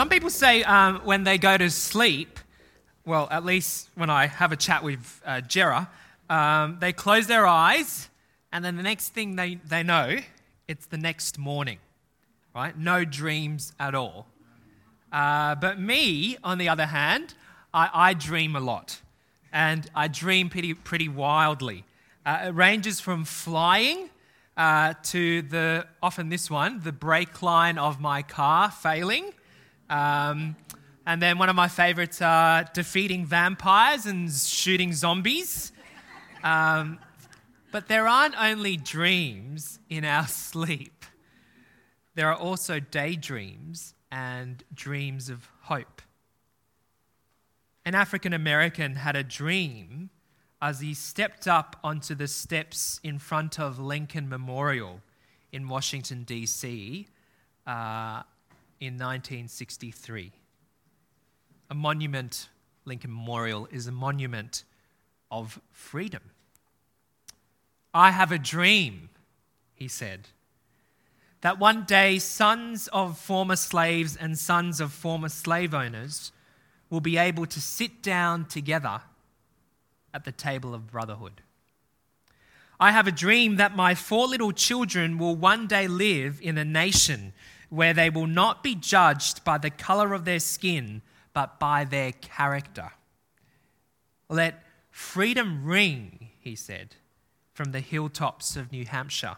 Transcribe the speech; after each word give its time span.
Some 0.00 0.08
people 0.08 0.30
say 0.30 0.62
um, 0.62 1.02
when 1.04 1.24
they 1.24 1.36
go 1.36 1.58
to 1.58 1.68
sleep, 1.68 2.40
well, 3.04 3.28
at 3.30 3.44
least 3.44 3.90
when 3.96 4.08
I 4.08 4.28
have 4.28 4.50
a 4.50 4.56
chat 4.56 4.82
with 4.82 5.20
uh, 5.26 5.42
Jera, 5.46 5.88
um, 6.30 6.78
they 6.80 6.94
close 6.94 7.26
their 7.26 7.46
eyes, 7.46 8.08
and 8.50 8.64
then 8.64 8.78
the 8.78 8.82
next 8.82 9.10
thing 9.10 9.36
they, 9.36 9.56
they 9.56 9.82
know, 9.82 10.16
it's 10.66 10.86
the 10.86 10.96
next 10.96 11.38
morning, 11.38 11.80
right? 12.54 12.78
No 12.78 13.04
dreams 13.04 13.74
at 13.78 13.94
all. 13.94 14.26
Uh, 15.12 15.54
but 15.56 15.78
me, 15.78 16.38
on 16.42 16.56
the 16.56 16.70
other 16.70 16.86
hand, 16.86 17.34
I, 17.74 17.90
I, 17.92 18.14
dream 18.14 18.56
a 18.56 18.60
lot, 18.60 19.02
and 19.52 19.86
I 19.94 20.08
dream 20.08 20.48
pretty, 20.48 20.72
pretty 20.72 21.08
wildly. 21.08 21.84
Uh, 22.24 22.44
it 22.46 22.54
ranges 22.54 23.00
from 23.00 23.26
flying 23.26 24.08
uh, 24.56 24.94
to 25.02 25.42
the, 25.42 25.86
often 26.02 26.30
this 26.30 26.50
one, 26.50 26.80
the 26.84 26.92
brake 26.92 27.42
line 27.42 27.76
of 27.76 28.00
my 28.00 28.22
car 28.22 28.70
failing 28.70 29.34
um, 29.90 30.56
and 31.04 31.20
then 31.20 31.38
one 31.38 31.48
of 31.48 31.56
my 31.56 31.68
favorites 31.68 32.22
are 32.22 32.64
defeating 32.72 33.26
vampires 33.26 34.06
and 34.06 34.30
shooting 34.30 34.92
zombies. 34.92 35.72
Um, 36.42 36.98
but 37.72 37.88
there 37.88 38.08
aren't 38.08 38.40
only 38.40 38.76
dreams 38.76 39.80
in 39.88 40.04
our 40.04 40.26
sleep, 40.28 41.04
there 42.14 42.28
are 42.28 42.36
also 42.36 42.80
daydreams 42.80 43.94
and 44.10 44.64
dreams 44.74 45.28
of 45.28 45.48
hope. 45.62 46.02
An 47.84 47.94
African 47.94 48.32
American 48.32 48.96
had 48.96 49.16
a 49.16 49.22
dream 49.22 50.10
as 50.60 50.80
he 50.80 50.92
stepped 50.92 51.48
up 51.48 51.76
onto 51.82 52.14
the 52.14 52.28
steps 52.28 53.00
in 53.02 53.18
front 53.18 53.58
of 53.58 53.78
Lincoln 53.78 54.28
Memorial 54.28 55.00
in 55.52 55.68
Washington, 55.68 56.24
D.C. 56.24 57.08
Uh, 57.66 58.22
in 58.80 58.94
1963. 58.94 60.32
A 61.70 61.74
monument, 61.74 62.48
Lincoln 62.84 63.12
Memorial, 63.12 63.68
is 63.70 63.86
a 63.86 63.92
monument 63.92 64.64
of 65.30 65.60
freedom. 65.70 66.22
I 67.92 68.10
have 68.10 68.32
a 68.32 68.38
dream, 68.38 69.10
he 69.74 69.86
said, 69.86 70.28
that 71.42 71.58
one 71.58 71.84
day 71.84 72.18
sons 72.18 72.88
of 72.88 73.18
former 73.18 73.56
slaves 73.56 74.16
and 74.16 74.38
sons 74.38 74.80
of 74.80 74.92
former 74.92 75.28
slave 75.28 75.74
owners 75.74 76.32
will 76.88 77.00
be 77.00 77.16
able 77.16 77.46
to 77.46 77.60
sit 77.60 78.02
down 78.02 78.44
together 78.46 79.00
at 80.12 80.24
the 80.24 80.32
table 80.32 80.74
of 80.74 80.90
brotherhood. 80.90 81.42
I 82.78 82.92
have 82.92 83.06
a 83.06 83.12
dream 83.12 83.56
that 83.56 83.76
my 83.76 83.94
four 83.94 84.26
little 84.26 84.52
children 84.52 85.18
will 85.18 85.36
one 85.36 85.66
day 85.66 85.86
live 85.86 86.40
in 86.42 86.56
a 86.58 86.64
nation 86.64 87.32
where 87.70 87.94
they 87.94 88.10
will 88.10 88.26
not 88.26 88.62
be 88.62 88.74
judged 88.74 89.42
by 89.44 89.56
the 89.56 89.70
color 89.70 90.12
of 90.12 90.24
their 90.24 90.40
skin, 90.40 91.00
but 91.32 91.58
by 91.58 91.84
their 91.84 92.12
character. 92.12 92.90
Let 94.28 94.62
freedom 94.90 95.64
ring, 95.64 96.28
he 96.40 96.54
said, 96.54 96.96
from 97.54 97.72
the 97.72 97.80
hilltops 97.80 98.56
of 98.56 98.72
New 98.72 98.84
Hampshire. 98.84 99.36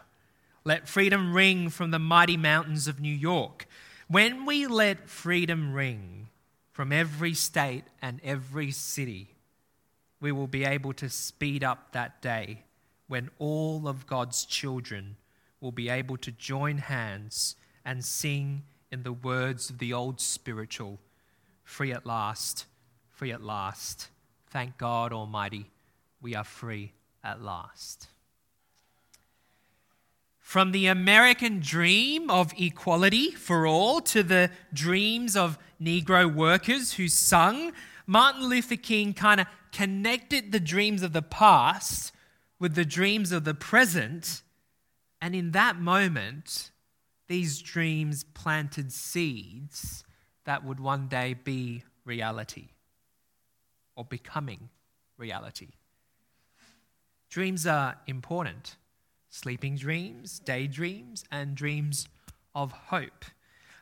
Let 0.65 0.89
freedom 0.89 1.33
ring 1.33 1.69
from 1.69 1.91
the 1.91 1.99
mighty 1.99 2.37
mountains 2.37 2.87
of 2.87 2.99
New 2.99 3.13
York. 3.13 3.67
When 4.07 4.45
we 4.45 4.65
let 4.65 5.09
freedom 5.09 5.73
ring 5.73 6.27
from 6.71 6.91
every 6.91 7.33
state 7.33 7.83
and 8.01 8.19
every 8.23 8.71
city, 8.71 9.35
we 10.19 10.31
will 10.31 10.47
be 10.47 10.63
able 10.63 10.93
to 10.93 11.09
speed 11.09 11.63
up 11.63 11.91
that 11.91 12.21
day 12.21 12.63
when 13.07 13.29
all 13.37 13.87
of 13.87 14.07
God's 14.07 14.45
children 14.45 15.17
will 15.59 15.71
be 15.71 15.89
able 15.89 16.17
to 16.17 16.31
join 16.31 16.77
hands 16.77 17.55
and 17.85 18.03
sing 18.03 18.63
in 18.91 19.03
the 19.03 19.13
words 19.13 19.69
of 19.69 19.79
the 19.79 19.93
old 19.93 20.21
spiritual 20.21 20.99
free 21.63 21.91
at 21.91 22.05
last, 22.05 22.65
free 23.09 23.31
at 23.31 23.41
last. 23.41 24.09
Thank 24.47 24.77
God 24.77 25.11
Almighty, 25.11 25.71
we 26.21 26.35
are 26.35 26.43
free 26.43 26.93
at 27.23 27.41
last. 27.41 28.07
From 30.39 30.71
the 30.71 30.87
American 30.87 31.59
dream 31.59 32.29
of 32.29 32.53
equality 32.57 33.31
for 33.31 33.65
all 33.65 34.01
to 34.01 34.21
the 34.21 34.51
dreams 34.73 35.35
of 35.35 35.57
Negro 35.81 36.31
workers 36.31 36.93
who 36.93 37.07
sung, 37.07 37.71
Martin 38.05 38.43
Luther 38.43 38.75
King 38.75 39.13
kind 39.13 39.41
of 39.41 39.47
connected 39.71 40.51
the 40.51 40.59
dreams 40.59 41.01
of 41.01 41.13
the 41.13 41.21
past 41.21 42.13
with 42.59 42.75
the 42.75 42.85
dreams 42.85 43.31
of 43.31 43.45
the 43.45 43.55
present. 43.55 44.43
And 45.19 45.33
in 45.33 45.51
that 45.51 45.79
moment, 45.79 46.69
these 47.27 47.61
dreams 47.61 48.23
planted 48.23 48.91
seeds 48.91 50.03
that 50.45 50.65
would 50.65 50.79
one 50.79 51.07
day 51.07 51.33
be 51.33 51.83
reality 52.05 52.69
or 53.95 54.03
becoming 54.03 54.69
reality. 55.17 55.69
Dreams 57.29 57.65
are 57.65 57.97
important 58.07 58.75
sleeping 59.29 59.75
dreams, 59.75 60.37
daydreams, 60.37 61.23
and 61.31 61.55
dreams 61.55 62.07
of 62.53 62.71
hope. 62.71 63.25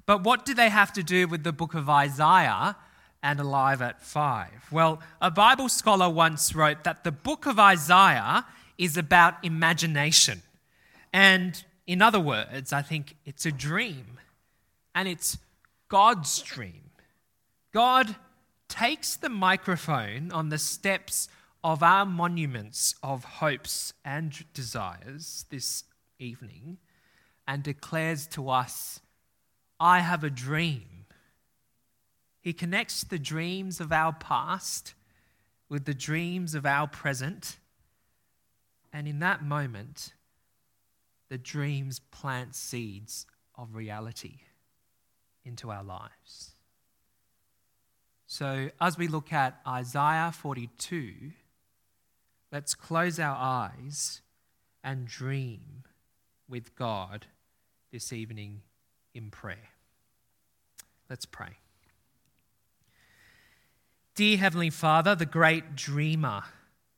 But 0.06 0.24
what 0.24 0.46
do 0.46 0.54
they 0.54 0.70
have 0.70 0.94
to 0.94 1.04
do 1.04 1.28
with 1.28 1.44
the 1.44 1.52
book 1.52 1.74
of 1.74 1.90
Isaiah 1.90 2.78
and 3.22 3.38
Alive 3.38 3.82
at 3.82 4.02
Five? 4.02 4.70
Well, 4.72 5.02
a 5.20 5.30
Bible 5.30 5.68
scholar 5.68 6.10
once 6.10 6.56
wrote 6.56 6.86
that 6.86 7.04
the 7.04 7.12
book 7.12 7.46
of 7.46 7.60
Isaiah 7.60 8.46
is 8.78 8.96
about 8.96 9.44
imagination. 9.44 10.42
And 11.12 11.62
in 11.92 12.02
other 12.02 12.22
words, 12.22 12.72
I 12.72 12.82
think 12.82 13.18
it's 13.26 13.46
a 13.46 13.52
dream, 13.52 14.18
and 14.96 15.10
it's 15.10 15.38
God's 15.90 16.42
dream. 16.42 16.92
God 17.74 18.16
takes 18.70 19.18
the 19.18 19.28
microphone 19.28 20.32
on 20.32 20.48
the 20.48 20.58
steps 20.58 21.28
of 21.66 21.84
our 21.84 22.06
monuments 22.06 22.96
of 23.04 23.26
hopes 23.26 23.94
and 24.06 24.46
desires 24.54 25.44
this 25.50 25.84
evening 26.18 26.78
and 27.46 27.62
declares 27.62 28.26
to 28.28 28.50
us, 28.50 29.02
I 29.78 30.00
have 30.00 30.24
a 30.24 30.30
dream. 30.30 31.08
He 32.40 32.54
connects 32.54 33.04
the 33.04 33.20
dreams 33.20 33.82
of 33.82 33.92
our 33.92 34.14
past 34.14 34.94
with 35.68 35.84
the 35.84 35.94
dreams 35.94 36.56
of 36.56 36.66
our 36.66 36.88
present. 36.88 37.58
And 38.94 39.10
in 39.10 39.20
that 39.20 39.44
moment, 39.44 40.14
the 41.32 41.38
dreams 41.38 42.00
plant 42.12 42.54
seeds 42.54 43.26
of 43.56 43.74
reality 43.74 44.40
into 45.46 45.72
our 45.72 45.82
lives. 45.82 46.56
So, 48.28 48.70
as 48.82 48.98
we 48.98 49.08
look 49.08 49.32
at 49.32 49.62
Isaiah 49.66 50.34
42, 50.38 51.32
let's 52.52 52.76
close 52.76 53.18
our 53.18 53.38
eyes 53.40 54.22
and 54.84 55.08
dream 55.08 55.86
with 56.50 56.76
God 56.76 57.28
this 57.94 58.12
evening 58.12 58.64
in 59.14 59.32
prayer. 59.32 59.70
Let's 61.10 61.26
pray. 61.26 61.60
Dear 64.16 64.36
Heavenly 64.36 64.70
Father, 64.70 65.16
the 65.16 65.26
great 65.26 65.78
dreamer 65.78 66.44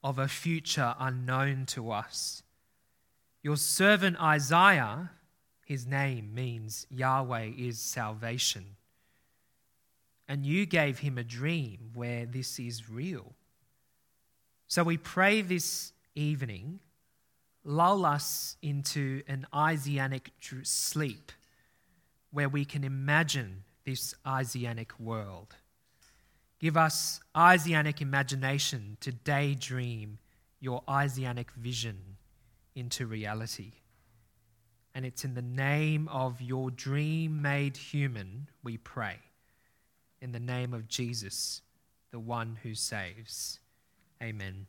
of 0.03 0.17
a 0.17 0.27
future 0.27 0.95
unknown 0.97 1.67
to 1.67 1.91
us, 1.91 2.41
your 3.43 3.57
servant 3.57 4.19
Isaiah, 4.21 5.11
his 5.65 5.85
name 5.85 6.33
means 6.33 6.87
Yahweh 6.89 7.51
is 7.57 7.77
salvation. 7.77 8.77
And 10.29 10.45
you 10.45 10.65
gave 10.65 10.99
him 10.99 11.17
a 11.17 11.23
dream 11.23 11.91
where 11.93 12.25
this 12.25 12.57
is 12.57 12.89
real. 12.89 13.33
So 14.67 14.83
we 14.83 14.97
pray 14.97 15.41
this 15.41 15.91
evening, 16.15 16.79
lull 17.65 18.05
us 18.05 18.55
into 18.61 19.21
an 19.27 19.45
Isaianic 19.53 20.31
sleep 20.63 21.33
where 22.31 22.49
we 22.49 22.63
can 22.63 22.85
imagine 22.85 23.63
this 23.85 24.15
Isaianic 24.25 24.97
world. 24.97 25.55
Give 26.59 26.77
us 26.77 27.19
Isaianic 27.35 28.01
imagination 28.01 28.95
to 29.01 29.11
daydream 29.11 30.19
your 30.61 30.81
Isaianic 30.87 31.51
vision 31.51 32.12
into 32.75 33.05
reality. 33.05 33.73
And 34.95 35.05
it's 35.05 35.25
in 35.25 35.33
the 35.33 35.41
name 35.41 36.07
of 36.09 36.41
your 36.41 36.69
dream 36.69 37.41
made 37.41 37.77
human 37.77 38.49
we 38.63 38.77
pray. 38.77 39.17
in 40.21 40.31
the 40.31 40.39
name 40.39 40.73
of 40.73 40.87
Jesus, 40.87 41.61
the 42.11 42.19
one 42.19 42.57
who 42.63 42.73
saves. 42.73 43.59
Amen. 44.21 44.67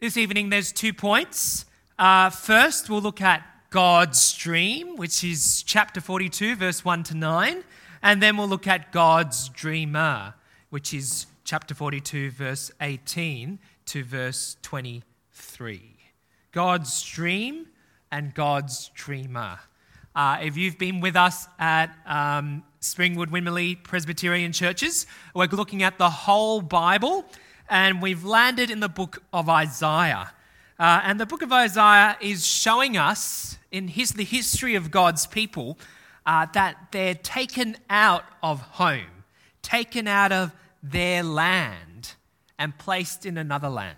This 0.00 0.18
evening, 0.18 0.50
there's 0.50 0.70
two 0.70 0.92
points. 0.92 1.64
Uh, 1.98 2.28
first, 2.28 2.90
we'll 2.90 3.00
look 3.00 3.22
at 3.22 3.42
God's 3.70 4.34
dream, 4.34 4.96
which 4.96 5.24
is 5.24 5.62
chapter 5.62 5.98
42, 5.98 6.56
verse 6.56 6.84
1 6.84 7.04
to 7.04 7.16
9. 7.16 7.64
And 8.02 8.22
then 8.22 8.36
we'll 8.36 8.48
look 8.48 8.66
at 8.66 8.92
God's 8.92 9.48
dreamer, 9.48 10.34
which 10.68 10.92
is 10.92 11.26
chapter 11.44 11.74
42, 11.74 12.32
verse 12.32 12.70
18 12.82 13.58
to 13.86 14.04
verse 14.04 14.58
23. 14.60 15.91
God's 16.52 17.02
dream 17.02 17.66
and 18.10 18.34
God's 18.34 18.90
dreamer. 18.94 19.58
Uh, 20.14 20.38
if 20.42 20.58
you've 20.58 20.76
been 20.76 21.00
with 21.00 21.16
us 21.16 21.48
at 21.58 21.86
um, 22.04 22.62
Springwood 22.82 23.28
Winmalee 23.28 23.82
Presbyterian 23.82 24.52
Churches, 24.52 25.06
we're 25.34 25.46
looking 25.46 25.82
at 25.82 25.96
the 25.96 26.10
whole 26.10 26.60
Bible 26.60 27.24
and 27.70 28.02
we've 28.02 28.22
landed 28.22 28.70
in 28.70 28.80
the 28.80 28.88
book 28.90 29.22
of 29.32 29.48
Isaiah. 29.48 30.30
Uh, 30.78 31.00
and 31.04 31.18
the 31.18 31.24
book 31.24 31.40
of 31.40 31.50
Isaiah 31.52 32.18
is 32.20 32.46
showing 32.46 32.98
us 32.98 33.56
in 33.70 33.88
his, 33.88 34.10
the 34.10 34.24
history 34.24 34.74
of 34.74 34.90
God's 34.90 35.26
people 35.26 35.78
uh, 36.26 36.46
that 36.52 36.88
they're 36.90 37.14
taken 37.14 37.78
out 37.88 38.24
of 38.42 38.60
home, 38.60 39.24
taken 39.62 40.06
out 40.06 40.32
of 40.32 40.52
their 40.82 41.22
land, 41.22 42.14
and 42.58 42.76
placed 42.76 43.24
in 43.24 43.38
another 43.38 43.70
land. 43.70 43.96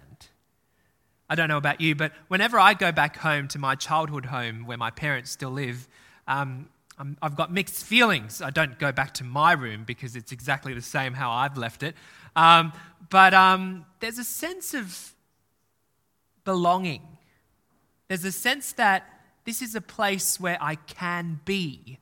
I 1.34 1.36
don't 1.36 1.48
know 1.48 1.56
about 1.56 1.80
you, 1.80 1.96
but 1.96 2.12
whenever 2.28 2.60
I 2.60 2.74
go 2.74 2.92
back 2.92 3.16
home 3.16 3.48
to 3.48 3.58
my 3.58 3.74
childhood 3.74 4.26
home 4.26 4.66
where 4.66 4.76
my 4.78 4.92
parents 4.92 5.32
still 5.32 5.50
live, 5.50 5.88
um, 6.28 6.68
i 6.96 7.04
have 7.22 7.34
got 7.34 7.52
mixed 7.52 7.84
feelings. 7.84 8.40
I 8.40 8.50
don't 8.50 8.78
go 8.78 8.92
back 8.92 9.14
to 9.14 9.24
my 9.24 9.50
room 9.50 9.82
because 9.82 10.14
it's 10.14 10.30
exactly 10.30 10.74
the 10.74 10.80
same 10.80 11.12
how 11.12 11.32
I've 11.32 11.58
left 11.58 11.82
it. 11.82 11.96
Um, 12.36 12.72
but 13.10 13.34
um, 13.34 13.84
there's 13.98 14.18
a 14.18 14.22
sense 14.22 14.74
of 14.74 15.12
belonging. 16.44 17.02
There's 18.06 18.24
a 18.24 18.30
sense 18.30 18.70
that 18.74 19.02
this 19.44 19.60
is 19.60 19.74
a 19.74 19.80
place 19.80 20.38
where 20.38 20.56
I 20.60 20.76
can 20.76 21.40
be, 21.44 21.98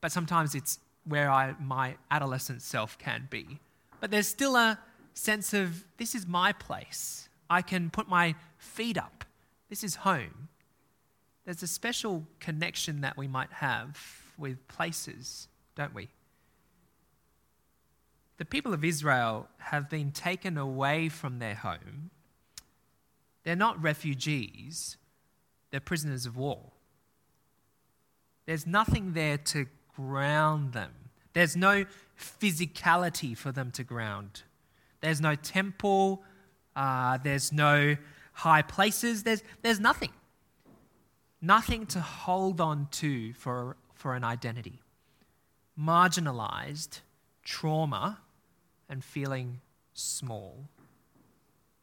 but 0.00 0.10
sometimes 0.10 0.54
it's 0.54 0.78
where 1.04 1.30
I, 1.30 1.54
my 1.60 1.96
adolescent 2.10 2.62
self 2.62 2.96
can 2.96 3.28
be. 3.28 3.58
But 4.00 4.10
there's 4.10 4.28
still 4.28 4.56
a 4.56 4.78
sense 5.12 5.52
of 5.52 5.84
this 5.98 6.14
is 6.14 6.26
my 6.26 6.54
place. 6.54 7.28
I 7.50 7.60
can 7.60 7.90
put 7.90 8.08
my 8.08 8.36
feet 8.60 8.96
up. 8.96 9.24
This 9.68 9.82
is 9.82 9.96
home. 9.96 10.48
There's 11.44 11.62
a 11.62 11.66
special 11.66 12.26
connection 12.38 13.00
that 13.00 13.16
we 13.16 13.26
might 13.26 13.52
have 13.52 13.98
with 14.38 14.66
places, 14.68 15.48
don't 15.74 15.94
we? 15.94 16.08
The 18.36 18.44
people 18.44 18.72
of 18.72 18.84
Israel 18.84 19.48
have 19.58 19.90
been 19.90 20.12
taken 20.12 20.56
away 20.56 21.08
from 21.08 21.38
their 21.38 21.54
home. 21.54 22.10
They're 23.44 23.56
not 23.56 23.82
refugees, 23.82 24.96
they're 25.70 25.80
prisoners 25.80 26.26
of 26.26 26.36
war. 26.36 26.72
There's 28.46 28.66
nothing 28.66 29.12
there 29.12 29.38
to 29.38 29.66
ground 29.94 30.72
them. 30.72 30.90
There's 31.32 31.56
no 31.56 31.84
physicality 32.18 33.36
for 33.36 33.52
them 33.52 33.70
to 33.72 33.84
ground. 33.84 34.42
There's 35.00 35.20
no 35.20 35.34
temple. 35.34 36.22
Uh, 36.74 37.18
there's 37.18 37.52
no 37.52 37.96
high 38.40 38.62
places. 38.62 39.22
There's, 39.22 39.42
there's 39.62 39.80
nothing. 39.80 40.10
Nothing 41.42 41.86
to 41.86 42.00
hold 42.00 42.60
on 42.60 42.88
to 42.92 43.32
for, 43.34 43.76
for 43.94 44.14
an 44.14 44.24
identity. 44.24 44.80
Marginalized, 45.78 47.00
trauma, 47.44 48.18
and 48.88 49.04
feeling 49.04 49.60
small. 49.92 50.68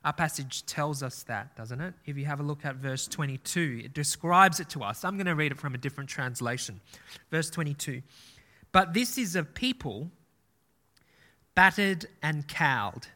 Our 0.03 0.13
passage 0.13 0.65
tells 0.65 1.03
us 1.03 1.23
that, 1.23 1.55
doesn't 1.55 1.81
it? 1.81 1.93
If 2.05 2.17
you 2.17 2.25
have 2.25 2.39
a 2.39 2.43
look 2.43 2.65
at 2.65 2.75
verse 2.75 3.07
22, 3.07 3.81
it 3.85 3.93
describes 3.93 4.59
it 4.59 4.69
to 4.69 4.83
us. 4.83 5.03
I'm 5.03 5.15
going 5.17 5.25
to 5.27 5.35
read 5.35 5.51
it 5.51 5.59
from 5.59 5.75
a 5.75 5.77
different 5.77 6.09
translation. 6.09 6.79
Verse 7.29 7.49
22 7.49 8.01
But 8.71 8.93
this 8.93 9.17
is 9.17 9.35
a 9.35 9.43
people 9.43 10.11
battered 11.55 12.05
and 12.21 12.47
cowed, 12.47 13.07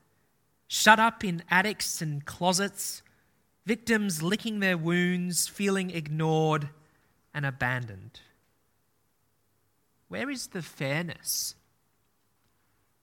shut 0.67 0.99
up 0.99 1.23
in 1.23 1.43
attics 1.49 2.01
and 2.01 2.25
closets, 2.25 3.03
victims 3.65 4.21
licking 4.23 4.59
their 4.59 4.77
wounds, 4.77 5.47
feeling 5.47 5.91
ignored 5.91 6.69
and 7.33 7.45
abandoned. 7.45 8.19
Where 10.07 10.29
is 10.29 10.47
the 10.47 10.61
fairness? 10.61 11.55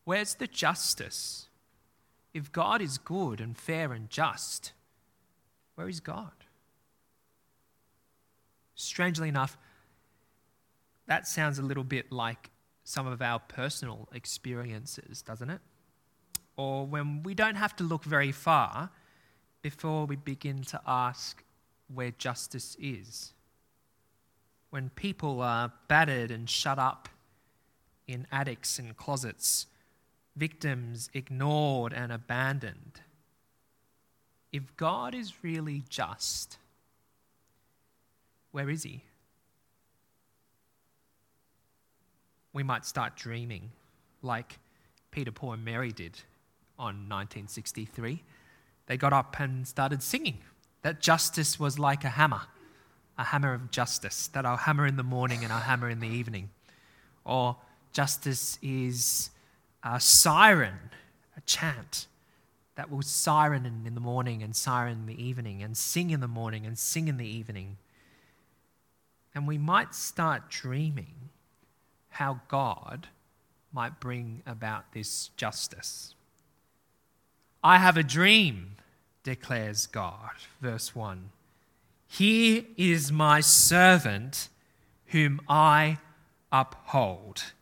Where's 0.04 0.34
the 0.34 0.46
justice? 0.46 1.48
If 2.34 2.52
God 2.52 2.82
is 2.82 2.98
good 2.98 3.40
and 3.40 3.56
fair 3.56 3.92
and 3.92 4.10
just, 4.10 4.72
where 5.74 5.88
is 5.88 6.00
God? 6.00 6.32
Strangely 8.74 9.28
enough, 9.28 9.56
that 11.06 11.26
sounds 11.26 11.58
a 11.58 11.62
little 11.62 11.84
bit 11.84 12.12
like 12.12 12.50
some 12.84 13.06
of 13.06 13.22
our 13.22 13.38
personal 13.38 14.08
experiences, 14.12 15.22
doesn't 15.22 15.50
it? 15.50 15.60
Or 16.56 16.86
when 16.86 17.22
we 17.22 17.34
don't 17.34 17.56
have 17.56 17.74
to 17.76 17.84
look 17.84 18.04
very 18.04 18.32
far 18.32 18.90
before 19.62 20.06
we 20.06 20.16
begin 20.16 20.62
to 20.62 20.80
ask 20.86 21.42
where 21.92 22.10
justice 22.12 22.76
is. 22.80 23.32
When 24.70 24.90
people 24.90 25.40
are 25.40 25.72
battered 25.88 26.30
and 26.30 26.48
shut 26.48 26.78
up 26.78 27.08
in 28.06 28.26
attics 28.30 28.78
and 28.78 28.96
closets, 28.96 29.66
victims 30.36 31.10
ignored 31.14 31.92
and 31.92 32.12
abandoned. 32.12 33.00
If 34.52 34.76
God 34.76 35.14
is 35.14 35.32
really 35.42 35.84
just, 35.88 36.58
where 38.52 38.70
is 38.70 38.82
He? 38.82 39.04
We 42.52 42.62
might 42.62 42.86
start 42.86 43.16
dreaming 43.16 43.70
like 44.22 44.58
Peter, 45.10 45.30
Paul, 45.30 45.52
and 45.54 45.64
Mary 45.64 45.92
did 45.92 46.20
on 46.78 47.08
1963. 47.08 48.22
They 48.88 48.96
got 48.96 49.12
up 49.12 49.38
and 49.38 49.68
started 49.68 50.02
singing 50.02 50.38
that 50.82 51.00
justice 51.00 51.60
was 51.60 51.78
like 51.78 52.04
a 52.04 52.08
hammer, 52.08 52.42
a 53.16 53.24
hammer 53.24 53.52
of 53.52 53.70
justice, 53.70 54.28
that 54.28 54.46
I'll 54.46 54.56
hammer 54.56 54.86
in 54.86 54.96
the 54.96 55.02
morning 55.02 55.44
and 55.44 55.52
I'll 55.52 55.60
hammer 55.60 55.90
in 55.90 56.00
the 56.00 56.08
evening. 56.08 56.50
Or 57.24 57.56
justice 57.92 58.58
is 58.62 59.30
a 59.84 60.00
siren, 60.00 60.78
a 61.36 61.40
chant 61.42 62.06
that 62.76 62.90
will 62.90 63.02
siren 63.02 63.66
in, 63.66 63.94
the 63.94 64.00
morning 64.00 64.42
and 64.42 64.56
siren 64.56 65.00
in 65.00 65.06
the 65.06 65.22
evening 65.22 65.62
and 65.62 65.76
sing 65.76 66.10
in 66.10 66.20
the 66.20 66.28
morning 66.28 66.64
and 66.64 66.78
sing 66.78 67.08
in 67.08 67.18
the 67.18 67.26
evening. 67.26 67.76
And 69.34 69.46
we 69.46 69.58
might 69.58 69.94
start 69.94 70.48
dreaming 70.48 71.14
how 72.10 72.40
God 72.48 73.08
might 73.72 74.00
bring 74.00 74.42
about 74.46 74.92
this 74.92 75.28
justice. 75.36 76.14
I 77.62 77.78
have 77.78 77.96
a 77.96 78.02
dream, 78.02 78.76
declares 79.22 79.86
God. 79.86 80.30
Verse 80.60 80.94
1. 80.94 81.30
Here 82.06 82.64
is 82.76 83.12
my 83.12 83.40
servant 83.40 84.48
whom 85.06 85.40
I 85.48 85.98
uphold. 86.50 87.52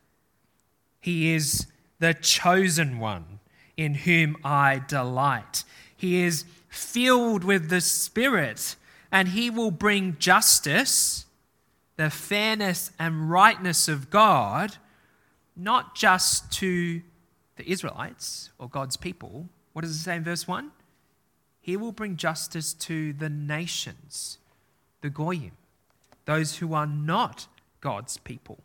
He 0.99 1.33
is 1.33 1.67
the 1.99 2.13
chosen 2.13 2.99
one 2.99 3.39
in 3.75 3.93
whom 3.93 4.37
I 4.43 4.81
delight. 4.87 5.63
He 5.95 6.23
is 6.23 6.45
filled 6.69 7.43
with 7.43 7.69
the 7.69 7.81
Spirit, 7.81 8.75
and 9.11 9.29
he 9.29 9.49
will 9.49 9.71
bring 9.71 10.17
justice, 10.19 11.25
the 11.95 12.09
fairness 12.09 12.91
and 12.99 13.29
rightness 13.29 13.87
of 13.87 14.09
God, 14.09 14.77
not 15.55 15.95
just 15.95 16.51
to 16.53 17.01
the 17.55 17.69
Israelites 17.69 18.51
or 18.59 18.69
God's 18.69 18.97
people. 18.97 19.49
What 19.73 19.81
does 19.81 19.91
it 19.91 19.99
say 19.99 20.15
in 20.15 20.23
verse 20.23 20.47
1? 20.47 20.71
He 21.67 21.75
will 21.75 21.91
bring 21.91 22.15
justice 22.15 22.73
to 22.75 23.11
the 23.11 23.27
nations, 23.27 24.37
the 25.01 25.09
Goyim, 25.09 25.51
those 26.23 26.55
who 26.55 26.73
are 26.73 26.87
not 26.87 27.47
God's 27.81 28.15
people. 28.15 28.59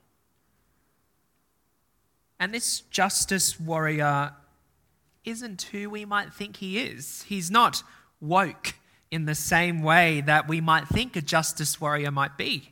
And 2.39 2.55
this 2.55 2.83
justice 2.83 3.59
warrior 3.59 4.35
isn't 5.25 5.63
who 5.73 5.91
we 5.91 6.05
might 6.05 6.33
think 6.33 6.59
he 6.59 6.79
is. 6.79 7.25
He's 7.25 7.51
not 7.51 7.83
woke 8.21 8.75
in 9.11 9.25
the 9.25 9.35
same 9.35 9.83
way 9.83 10.21
that 10.21 10.47
we 10.47 10.61
might 10.61 10.87
think 10.87 11.17
a 11.17 11.21
justice 11.21 11.81
warrior 11.81 12.13
might 12.13 12.39
be. 12.39 12.71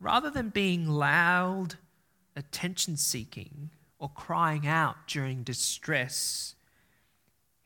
Rather 0.00 0.28
than 0.28 0.48
being 0.48 0.88
loud, 0.88 1.76
attention 2.34 2.96
seeking, 2.96 3.70
or 4.00 4.08
crying 4.08 4.66
out 4.66 5.06
during 5.06 5.44
distress, 5.44 6.56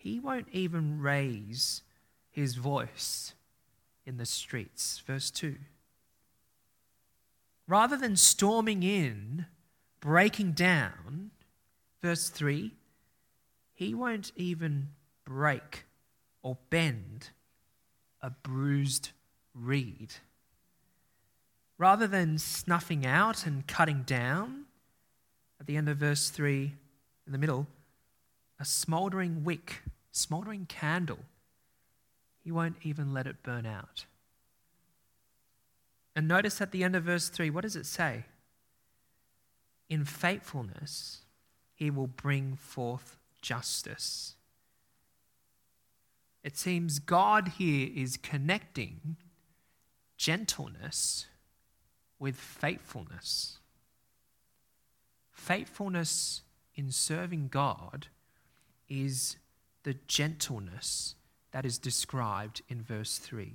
he 0.07 0.21
won't 0.21 0.47
even 0.53 1.01
raise 1.01 1.83
his 2.31 2.55
voice 2.55 3.35
in 4.05 4.19
the 4.19 4.27
streets. 4.27 5.03
Verse 5.05 5.33
2. 5.33 5.57
Rather 7.67 7.97
than 7.97 8.15
storming 8.15 8.85
in 8.85 9.47
breaking 9.99 10.53
down, 10.53 11.33
verse 12.01 12.29
3, 12.29 12.73
he 13.75 13.95
won't 13.95 14.31
even 14.37 14.91
break 15.25 15.87
or 16.41 16.57
bend 16.71 17.31
a 18.23 18.31
bruised 18.31 19.11
reed. 19.55 20.15
Rather 21.79 22.07
than 22.07 22.39
snuffing 22.39 23.05
out 23.05 23.45
and 23.45 23.67
cutting 23.67 24.05
down, 24.05 24.67
at 25.59 25.67
the 25.67 25.77
end 25.77 25.89
of 25.89 25.97
verse 25.97 26.31
3, 26.31 26.73
in 27.27 27.33
the 27.33 27.39
middle, 27.39 27.67
a 28.61 28.65
smouldering 28.65 29.43
wick, 29.43 29.83
smouldering 30.17 30.67
candle, 30.67 31.21
he 32.43 32.51
won't 32.51 32.77
even 32.83 33.13
let 33.13 33.27
it 33.27 33.43
burn 33.43 33.67
out. 33.67 34.07
And 36.15 36.27
notice 36.27 36.61
at 36.61 36.73
the 36.73 36.83
end 36.83 36.97
of 36.97 37.05
verse 37.05 37.29
3, 37.29 37.51
what 37.51 37.63
does 37.63 37.77
it 37.77 37.87
say? 37.87 38.25
In 39.89 40.05
faithfulness, 40.05 41.23
he 41.75 41.91
will 41.91 42.07
bring 42.07 42.57
forth 42.57 43.19
justice. 43.43 44.35
It 46.43 46.57
seems 46.57 46.99
God 46.99 47.53
here 47.59 47.91
is 47.95 48.17
connecting 48.17 49.17
gentleness 50.17 51.27
with 52.19 52.37
faithfulness. 52.37 53.59
Faithfulness 55.31 56.43
in 56.75 56.91
serving 56.91 57.49
God 57.49 58.07
is 58.89 59.37
the 59.87 59.95
gentleness 60.09 61.15
that 61.53 61.65
is 61.65 61.79
described 61.79 62.61
in 62.69 62.83
verse 62.83 63.19
3. 63.19 63.55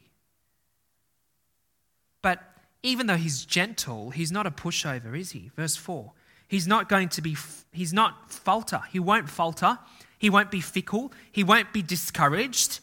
But 2.22 2.42
even 2.84 3.08
though 3.08 3.18
he's 3.18 3.44
gentle, 3.44 4.12
he's 4.12 4.32
not 4.32 4.48
a 4.48 4.52
pushover, 4.52 5.20
is 5.20 5.32
he? 5.32 5.52
Verse 5.58 5.76
4. 5.76 6.14
He's 6.48 6.66
not 6.66 6.88
going 6.88 7.10
to 7.10 7.22
be, 7.22 7.36
he's 7.74 7.92
not 7.92 8.32
falter. 8.32 8.80
He 8.90 8.98
won't 8.98 9.30
falter. 9.30 9.78
He 10.18 10.30
won't 10.30 10.52
be 10.52 10.62
fickle. 10.62 11.12
He 11.30 11.44
won't 11.44 11.74
be 11.74 11.82
discouraged 11.82 12.80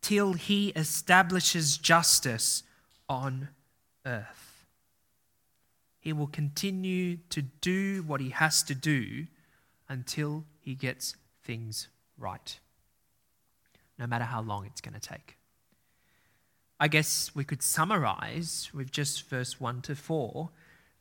till 0.00 0.32
he 0.32 0.70
establishes 0.70 1.76
justice 1.76 2.62
on 3.10 3.50
earth. 4.06 4.64
He 5.98 6.14
will 6.14 6.28
continue 6.28 7.18
to 7.28 7.42
do 7.42 8.04
what 8.06 8.22
he 8.22 8.30
has 8.30 8.62
to 8.62 8.74
do 8.74 9.26
until 9.86 10.46
he 10.60 10.74
gets 10.74 11.14
things 11.44 11.88
right, 12.16 12.58
no 14.00 14.06
matter 14.06 14.24
how 14.24 14.40
long 14.40 14.64
it's 14.64 14.80
going 14.80 14.98
to 14.98 15.00
take. 15.00 15.36
I 16.80 16.88
guess 16.88 17.30
we 17.34 17.44
could 17.44 17.62
summarize 17.62 18.70
with 18.72 18.90
just 18.90 19.28
verse 19.28 19.60
1 19.60 19.82
to 19.82 19.94
4 19.94 20.48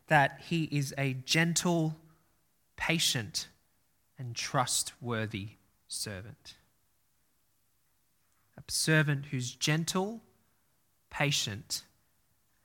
that 0.07 0.41
he 0.45 0.65
is 0.65 0.93
a 0.97 1.13
gentle, 1.13 1.95
patient, 2.75 3.47
and 4.17 4.35
trustworthy 4.35 5.51
servant. 5.87 6.55
A 8.57 8.71
servant 8.71 9.27
who's 9.27 9.53
gentle, 9.53 10.21
patient, 11.09 11.83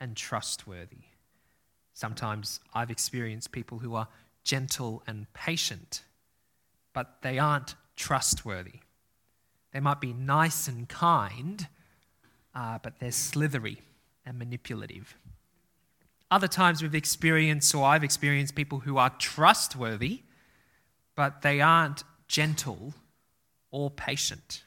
and 0.01 0.17
trustworthy. 0.17 1.05
Sometimes 1.93 2.59
I've 2.75 2.91
experienced 2.91 3.53
people 3.53 3.79
who 3.79 3.95
are 3.95 4.09
gentle 4.43 5.05
and 5.07 5.33
patient, 5.33 6.03
but 6.93 7.19
they 7.23 7.39
aren't 7.39 7.77
trustworthy. 7.95 8.81
They 9.75 9.81
might 9.81 10.01
be 10.01 10.13
nice 10.13 10.69
and 10.69 10.89
kind, 10.89 11.67
uh, 12.55 12.79
but 12.81 13.01
they're 13.01 13.11
slithery 13.11 13.83
and 14.25 14.39
manipulative. 14.39 15.17
Other 16.31 16.47
times 16.47 16.81
we've 16.81 16.95
experienced, 16.95 17.75
or 17.75 17.85
I've 17.85 18.05
experienced, 18.05 18.55
people 18.55 18.79
who 18.79 18.99
are 18.99 19.11
trustworthy, 19.19 20.21
but 21.17 21.43
they 21.43 21.61
aren't 21.61 22.05
gentle 22.29 22.95
or 23.73 23.91
patient. 23.91 24.63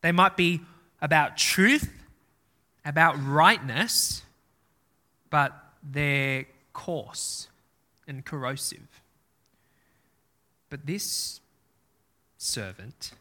They 0.00 0.12
might 0.12 0.36
be 0.36 0.60
about 1.00 1.36
truth, 1.36 1.92
about 2.84 3.16
rightness, 3.20 4.22
but 5.28 5.52
they're 5.82 6.46
coarse 6.72 7.48
and 8.06 8.24
corrosive. 8.24 9.02
But 10.70 10.86
this 10.86 11.40
servant 12.38 13.12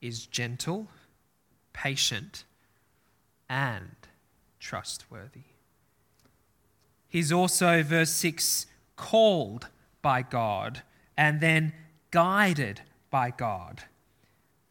is 0.00 0.26
gentle, 0.26 0.88
patient, 1.72 2.44
and 3.48 3.96
trustworthy. 4.60 5.44
He's 7.08 7.32
also, 7.32 7.82
verse 7.82 8.10
6, 8.10 8.66
called 8.96 9.68
by 10.02 10.22
God 10.22 10.82
and 11.16 11.40
then 11.40 11.72
guided 12.10 12.82
by 13.10 13.30
God. 13.30 13.82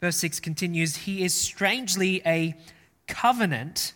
Verse 0.00 0.16
6 0.16 0.40
continues 0.40 0.96
He 0.96 1.24
is 1.24 1.34
strangely 1.34 2.22
a 2.24 2.54
covenant, 3.06 3.94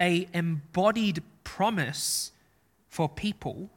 a 0.00 0.28
embodied 0.32 1.22
promise 1.44 2.32
for 2.88 3.08
people. 3.08 3.70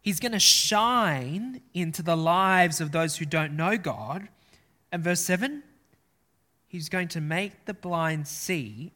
He's 0.00 0.20
going 0.20 0.32
to 0.32 0.38
shine 0.38 1.60
into 1.74 2.02
the 2.02 2.16
lives 2.16 2.80
of 2.80 2.92
those 2.92 3.16
who 3.16 3.24
don't 3.24 3.56
know 3.56 3.76
God. 3.76 4.28
And 4.96 5.04
verse 5.04 5.20
7 5.20 5.62
He's 6.68 6.88
going 6.88 7.08
to 7.08 7.20
make 7.20 7.66
the 7.66 7.74
blind 7.74 8.26
see 8.26 8.92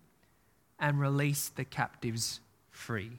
and 0.78 0.98
release 0.98 1.50
the 1.50 1.66
captives 1.66 2.40
free. 2.70 3.18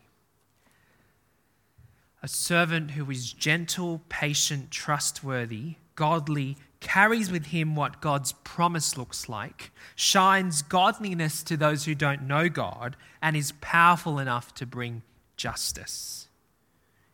A 2.24 2.28
servant 2.28 2.90
who 2.90 3.12
is 3.12 3.34
gentle, 3.34 4.02
patient, 4.10 4.72
trustworthy, 4.72 5.76
godly, 5.94 6.58
carries 6.80 7.32
with 7.32 7.46
him 7.46 7.76
what 7.76 8.02
God's 8.02 8.32
promise 8.32 8.98
looks 8.98 9.30
like, 9.30 9.70
shines 9.96 10.64
godliness 10.64 11.44
to 11.44 11.56
those 11.56 11.86
who 11.86 11.94
don't 11.94 12.24
know 12.24 12.50
God, 12.50 12.98
and 13.22 13.38
is 13.38 13.54
powerful 13.62 14.18
enough 14.18 14.56
to 14.56 14.66
bring 14.66 15.04
justice. 15.38 16.30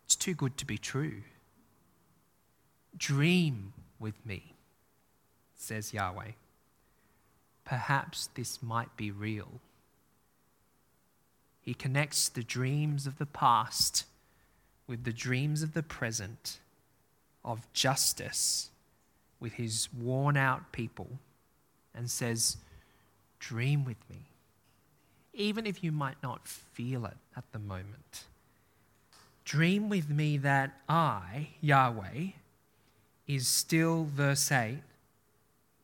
It's 0.05 0.15
too 0.15 0.33
good 0.33 0.55
to 0.59 0.65
be 0.65 0.77
true. 0.77 1.23
Dream 2.95 3.73
with 3.99 4.25
me, 4.25 4.53
says 5.67 5.93
Yahweh. 5.93 6.31
Perhaps 7.65 8.29
this 8.35 8.63
might 8.63 8.95
be 8.95 9.11
real. 9.11 9.59
He 11.61 11.73
connects 11.73 12.29
the 12.29 12.43
dreams 12.43 13.05
of 13.05 13.17
the 13.17 13.25
past 13.25 14.05
with 14.87 15.03
the 15.03 15.11
dreams 15.11 15.61
of 15.61 15.73
the 15.73 15.83
present 15.83 16.59
of 17.43 17.71
justice 17.73 18.69
with 19.41 19.53
his 19.53 19.89
worn 19.93 20.37
out 20.37 20.71
people 20.71 21.09
and 21.93 22.09
says, 22.09 22.57
Dream 23.39 23.83
with 23.83 23.97
me, 24.09 24.21
even 25.33 25.67
if 25.67 25.83
you 25.83 25.91
might 25.91 26.23
not 26.23 26.47
feel 26.47 27.05
it 27.05 27.17
at 27.35 27.43
the 27.51 27.59
moment. 27.59 28.23
Dream 29.43 29.89
with 29.89 30.09
me 30.09 30.37
that 30.37 30.71
I, 30.87 31.49
Yahweh, 31.61 32.31
is 33.27 33.47
still, 33.47 34.05
verse 34.05 34.51
8, 34.51 34.79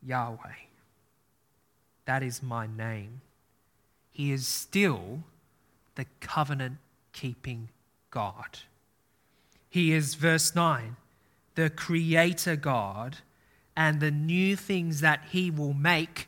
Yahweh. 0.05 0.37
That 2.05 2.23
is 2.23 2.43
my 2.43 2.67
name. 2.67 3.21
He 4.11 4.31
is 4.31 4.47
still 4.47 5.23
the 5.95 6.05
covenant 6.19 6.77
keeping 7.13 7.69
God. 8.11 8.59
He 9.69 9.91
is, 9.91 10.15
verse 10.15 10.53
9, 10.53 10.97
the 11.55 11.69
creator 11.69 12.55
God, 12.55 13.17
and 13.75 13.99
the 13.99 14.11
new 14.11 14.55
things 14.55 15.01
that 15.01 15.21
he 15.31 15.49
will 15.49 15.73
make 15.73 16.27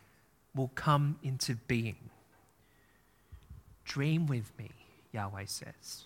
will 0.56 0.72
come 0.74 1.20
into 1.22 1.56
being. 1.68 2.10
Dream 3.84 4.26
with 4.26 4.52
me, 4.58 4.72
Yahweh 5.12 5.46
says. 5.46 6.06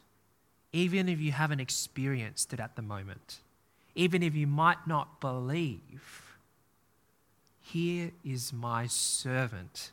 Even 0.74 1.08
if 1.08 1.20
you 1.20 1.32
haven't 1.32 1.62
experienced 1.62 2.54
it 2.54 2.60
at 2.60 2.76
the 2.76 2.82
moment, 2.82 3.40
even 3.96 4.22
if 4.22 4.36
you 4.36 4.48
might 4.48 4.86
not 4.86 5.22
believe, 5.22 6.29
here 7.74 8.12
is 8.24 8.52
my 8.52 8.88
servant 8.88 9.92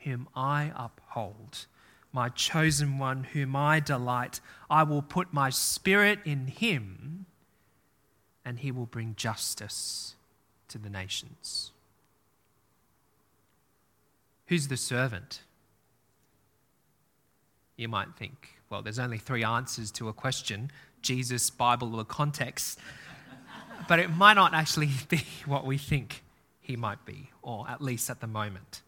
whom 0.00 0.28
I 0.34 0.72
uphold 0.76 1.66
my 2.12 2.28
chosen 2.28 2.98
one, 2.98 3.24
whom 3.24 3.54
I 3.54 3.80
delight. 3.80 4.40
I 4.70 4.82
will 4.82 5.02
put 5.02 5.32
my 5.32 5.50
spirit 5.50 6.20
in 6.24 6.46
him, 6.46 7.26
and 8.44 8.58
he 8.58 8.72
will 8.72 8.86
bring 8.86 9.14
justice 9.16 10.14
to 10.68 10.78
the 10.78 10.88
nations. 10.88 11.72
Who's 14.46 14.68
the 14.68 14.76
servant? 14.76 15.42
You 17.76 17.88
might 17.88 18.16
think, 18.16 18.54
well, 18.70 18.82
there's 18.82 18.98
only 18.98 19.18
three 19.18 19.44
answers 19.44 19.90
to 19.92 20.08
a 20.08 20.12
question 20.12 20.70
Jesus, 21.00 21.48
Bible, 21.50 21.94
or 21.94 22.04
context. 22.04 22.80
but 23.88 23.98
it 23.98 24.10
might 24.10 24.34
not 24.34 24.54
actually 24.54 24.90
be 25.08 25.22
what 25.46 25.64
we 25.64 25.78
think 25.78 26.22
he 26.68 26.76
might 26.76 27.04
be, 27.06 27.30
or 27.42 27.68
at 27.68 27.82
least 27.82 28.10
at 28.10 28.20
the 28.20 28.26
moment. 28.26 28.82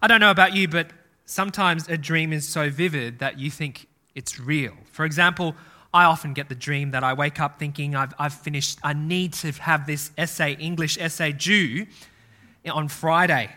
I 0.00 0.06
don't 0.06 0.20
know 0.20 0.30
about 0.30 0.54
you, 0.54 0.68
but 0.68 0.88
sometimes 1.24 1.88
a 1.88 1.96
dream 1.96 2.32
is 2.32 2.46
so 2.46 2.70
vivid 2.70 3.18
that 3.18 3.38
you 3.38 3.50
think 3.50 3.88
it's 4.14 4.38
real. 4.38 4.74
For 4.92 5.06
example, 5.06 5.56
I 5.94 6.04
often 6.04 6.34
get 6.34 6.50
the 6.50 6.54
dream 6.54 6.90
that 6.90 7.02
I 7.02 7.14
wake 7.14 7.40
up 7.40 7.58
thinking 7.58 7.96
I've, 7.96 8.12
I've 8.18 8.34
finished, 8.34 8.78
I 8.82 8.92
need 8.92 9.32
to 9.34 9.52
have 9.52 9.86
this 9.86 10.10
essay, 10.18 10.56
English 10.60 10.98
essay 10.98 11.32
due 11.32 11.86
on 12.70 12.88
Friday. 12.88 13.50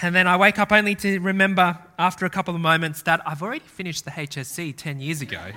And 0.00 0.14
then 0.14 0.26
I 0.26 0.36
wake 0.36 0.58
up 0.58 0.72
only 0.72 0.96
to 0.96 1.20
remember 1.20 1.78
after 1.98 2.26
a 2.26 2.30
couple 2.30 2.54
of 2.54 2.60
moments 2.60 3.02
that 3.02 3.20
I've 3.24 3.42
already 3.42 3.60
finished 3.60 4.04
the 4.04 4.10
HSC 4.10 4.74
10 4.76 5.00
years 5.00 5.20
ago. 5.20 5.40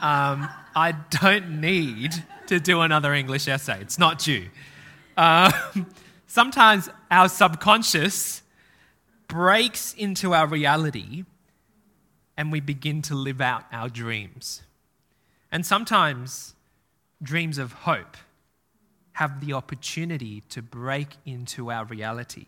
um, 0.00 0.48
I 0.76 0.94
don't 1.10 1.60
need 1.60 2.14
to 2.46 2.60
do 2.60 2.82
another 2.82 3.14
English 3.14 3.48
essay, 3.48 3.80
it's 3.80 3.98
not 3.98 4.20
due. 4.20 4.48
Um, 5.18 5.52
sometimes 6.28 6.88
our 7.10 7.28
subconscious 7.28 8.42
breaks 9.26 9.92
into 9.94 10.32
our 10.32 10.46
reality 10.46 11.24
and 12.36 12.52
we 12.52 12.60
begin 12.60 13.02
to 13.02 13.14
live 13.16 13.40
out 13.40 13.64
our 13.72 13.88
dreams. 13.88 14.62
And 15.50 15.66
sometimes 15.66 16.54
dreams 17.20 17.58
of 17.58 17.72
hope 17.72 18.16
have 19.14 19.44
the 19.44 19.52
opportunity 19.52 20.44
to 20.50 20.62
break 20.62 21.16
into 21.26 21.72
our 21.72 21.84
reality 21.84 22.46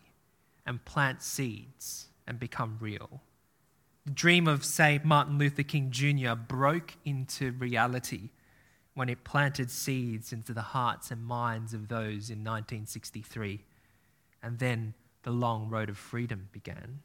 and 0.64 0.84
plant 0.84 1.22
seeds 1.22 2.06
and 2.24 2.38
become 2.38 2.78
real. 2.78 3.20
The 4.04 4.12
dream 4.12 4.46
of, 4.46 4.64
say, 4.64 5.00
Martin 5.02 5.38
Luther 5.38 5.64
King 5.64 5.90
Jr. 5.90 6.34
broke 6.34 6.94
into 7.04 7.50
reality 7.50 8.30
when 9.00 9.08
it 9.08 9.24
planted 9.24 9.70
seeds 9.70 10.30
into 10.30 10.52
the 10.52 10.60
hearts 10.60 11.10
and 11.10 11.24
minds 11.24 11.72
of 11.72 11.88
those 11.88 12.28
in 12.28 12.44
1963. 12.44 13.64
And 14.42 14.58
then 14.58 14.92
the 15.22 15.30
long 15.30 15.70
road 15.70 15.88
of 15.88 15.96
freedom 15.96 16.50
began. 16.52 17.00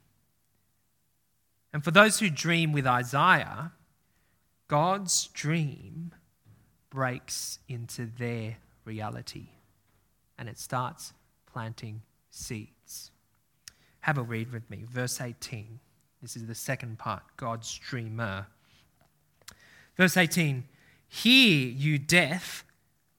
And 1.71 1.85
for 1.85 1.91
those 1.91 2.19
who 2.19 2.29
dream 2.29 2.73
with 2.73 2.85
Isaiah, 2.85 3.71
God's 4.67 5.27
dream 5.27 6.11
breaks 6.89 7.59
into 7.69 8.07
their 8.07 8.57
reality 8.83 9.47
and 10.37 10.49
it 10.49 10.59
starts 10.59 11.13
planting 11.49 12.01
seeds. 12.29 13.11
Have 14.01 14.17
a 14.17 14.21
read 14.21 14.51
with 14.51 14.69
me. 14.69 14.83
Verse 14.91 15.21
18. 15.21 15.79
This 16.21 16.35
is 16.35 16.45
the 16.45 16.55
second 16.55 16.99
part 16.99 17.23
God's 17.37 17.73
dreamer. 17.73 18.47
Verse 19.95 20.17
18 20.17 20.65
Hear, 21.07 21.67
you 21.69 21.97
deaf, 21.97 22.65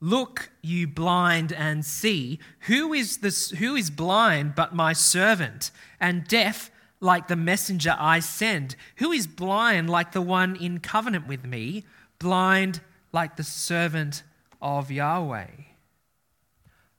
look, 0.00 0.50
you 0.62 0.86
blind, 0.86 1.52
and 1.52 1.84
see. 1.84 2.38
Who 2.60 2.92
is, 2.92 3.18
this, 3.18 3.50
who 3.50 3.74
is 3.74 3.90
blind 3.90 4.54
but 4.54 4.74
my 4.74 4.92
servant, 4.92 5.70
and 6.00 6.26
deaf 6.26 6.70
like 7.00 7.28
the 7.28 7.36
messenger 7.36 7.96
I 7.98 8.20
send? 8.20 8.76
Who 8.96 9.12
is 9.12 9.26
blind 9.26 9.88
like 9.88 10.12
the 10.12 10.22
one 10.22 10.56
in 10.56 10.80
covenant 10.80 11.26
with 11.26 11.44
me, 11.44 11.84
blind 12.18 12.80
like 13.12 13.36
the 13.36 13.44
servant 13.44 14.22
of 14.60 14.90
Yahweh? 14.90 15.50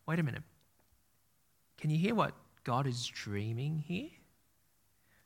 Wait 0.08 0.20
a 0.20 0.24
minute. 0.24 0.44
Can 1.78 1.90
you 1.90 1.98
hear 1.98 2.16
what 2.16 2.34
God 2.64 2.88
is 2.88 3.06
dreaming 3.06 3.84
here? 3.88 4.10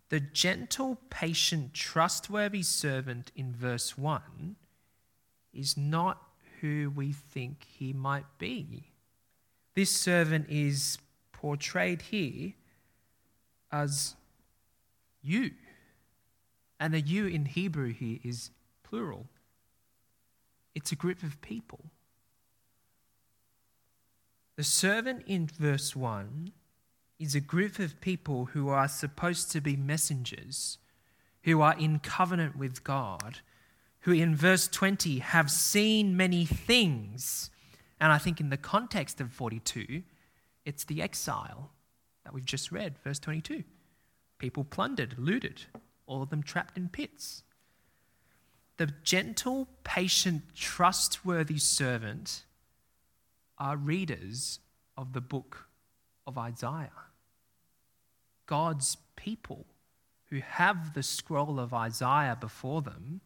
The 0.10 0.20
gentle, 0.20 0.98
patient, 1.10 1.74
trustworthy 1.74 2.63
servant 2.63 3.32
in 3.36 3.53
verse 3.53 3.98
1 3.98 4.58
is 5.53 5.77
not 5.77 6.22
who 6.60 6.91
we 6.96 7.12
think 7.12 7.65
he 7.67 7.93
might 7.93 8.25
be. 8.38 8.91
This 9.75 9.89
servant 9.89 10.48
is 10.50 10.98
portrayed 11.31 12.03
here 12.03 12.53
as 13.72 14.15
you. 15.22 15.51
And 16.79 16.93
the 16.93 17.01
you 17.01 17.27
in 17.27 17.46
Hebrew 17.46 17.93
here 17.93 18.20
is 18.24 18.51
plural. 18.84 19.27
It's 20.75 20.91
a 20.91 20.96
group 20.96 21.24
of 21.24 21.41
people. 21.41 21.86
The 24.58 24.63
servant 24.63 25.24
in 25.25 25.48
verse 25.48 25.96
1 25.96 26.51
is 27.20 27.35
a 27.35 27.40
group 27.40 27.79
of 27.79 28.01
people 28.01 28.46
who 28.46 28.70
are 28.70 28.87
supposed 28.87 29.51
to 29.51 29.61
be 29.61 29.75
messengers, 29.75 30.77
who 31.44 31.61
are 31.61 31.77
in 31.77 32.00
covenant 32.00 32.55
with 32.57 32.83
God, 32.83 33.40
who 34.01 34.11
in 34.11 34.35
verse 34.35 34.68
20 34.68 35.20
have 35.20 35.51
seen 35.51 36.18
many 36.18 36.46
things. 36.46 37.50
And 38.00 38.11
I 38.11 38.18
think 38.18 38.40
in 38.40 38.50
the 38.50 38.57
context 38.57 39.22
of 39.22 39.31
42, 39.31 40.03
it's 40.66 40.83
the 40.83 41.01
exile 41.01 41.72
that 42.24 42.33
we've 42.33 42.46
just 42.46 42.72
read, 42.72 42.98
verse 43.03 43.20
22. 43.20 43.64
People 44.40 44.64
plundered, 44.64 45.16
looted, 45.18 45.64
all 46.07 46.24
of 46.24 46.29
them 46.29 46.42
trapped 46.42 46.77
in 46.77 46.90
pits. 46.90 47.44
The 48.77 48.92
gentle, 49.03 49.68
patient, 49.83 50.55
trustworthy 50.55 51.59
servant 51.59 52.46
are 53.59 53.77
readers 53.77 54.59
of 54.98 55.14
the 55.14 55.22
book 55.22 55.68
of 56.25 56.37
Isaiah. 56.37 56.90
God's 58.48 58.98
people 59.16 59.68
who 60.29 60.40
have 60.40 60.96
the 60.96 61.03
scroll 61.03 61.59
of 61.59 61.74
Isaiah 61.74 62.37
before 62.40 62.81
them 62.81 63.22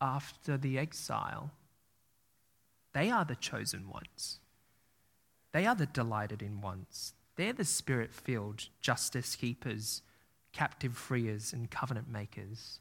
after 0.00 0.56
the 0.56 0.78
exile. 0.78 1.50
They 2.92 3.10
are 3.10 3.24
the 3.24 3.36
chosen 3.36 3.88
ones. 3.88 4.40
They 5.52 5.66
are 5.66 5.74
the 5.74 5.86
delighted 5.86 6.42
in 6.42 6.60
ones. 6.60 7.14
They're 7.36 7.52
the 7.52 7.64
spirit 7.64 8.12
filled 8.12 8.68
justice 8.80 9.36
keepers, 9.36 10.02
captive 10.52 10.96
freers, 10.96 11.52
and 11.52 11.70
covenant 11.70 12.10
makers. 12.10 12.80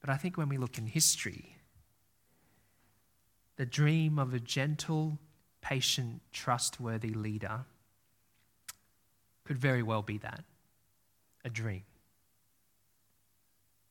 But 0.00 0.10
I 0.10 0.16
think 0.16 0.36
when 0.36 0.48
we 0.48 0.56
look 0.56 0.78
in 0.78 0.86
history, 0.86 1.56
the 3.56 3.66
dream 3.66 4.18
of 4.18 4.32
a 4.32 4.40
gentle, 4.40 5.18
patient, 5.60 6.22
trustworthy 6.32 7.12
leader 7.12 7.66
could 9.44 9.58
very 9.58 9.82
well 9.82 10.02
be 10.02 10.18
that 10.18 10.44
a 11.44 11.50
dream. 11.50 11.82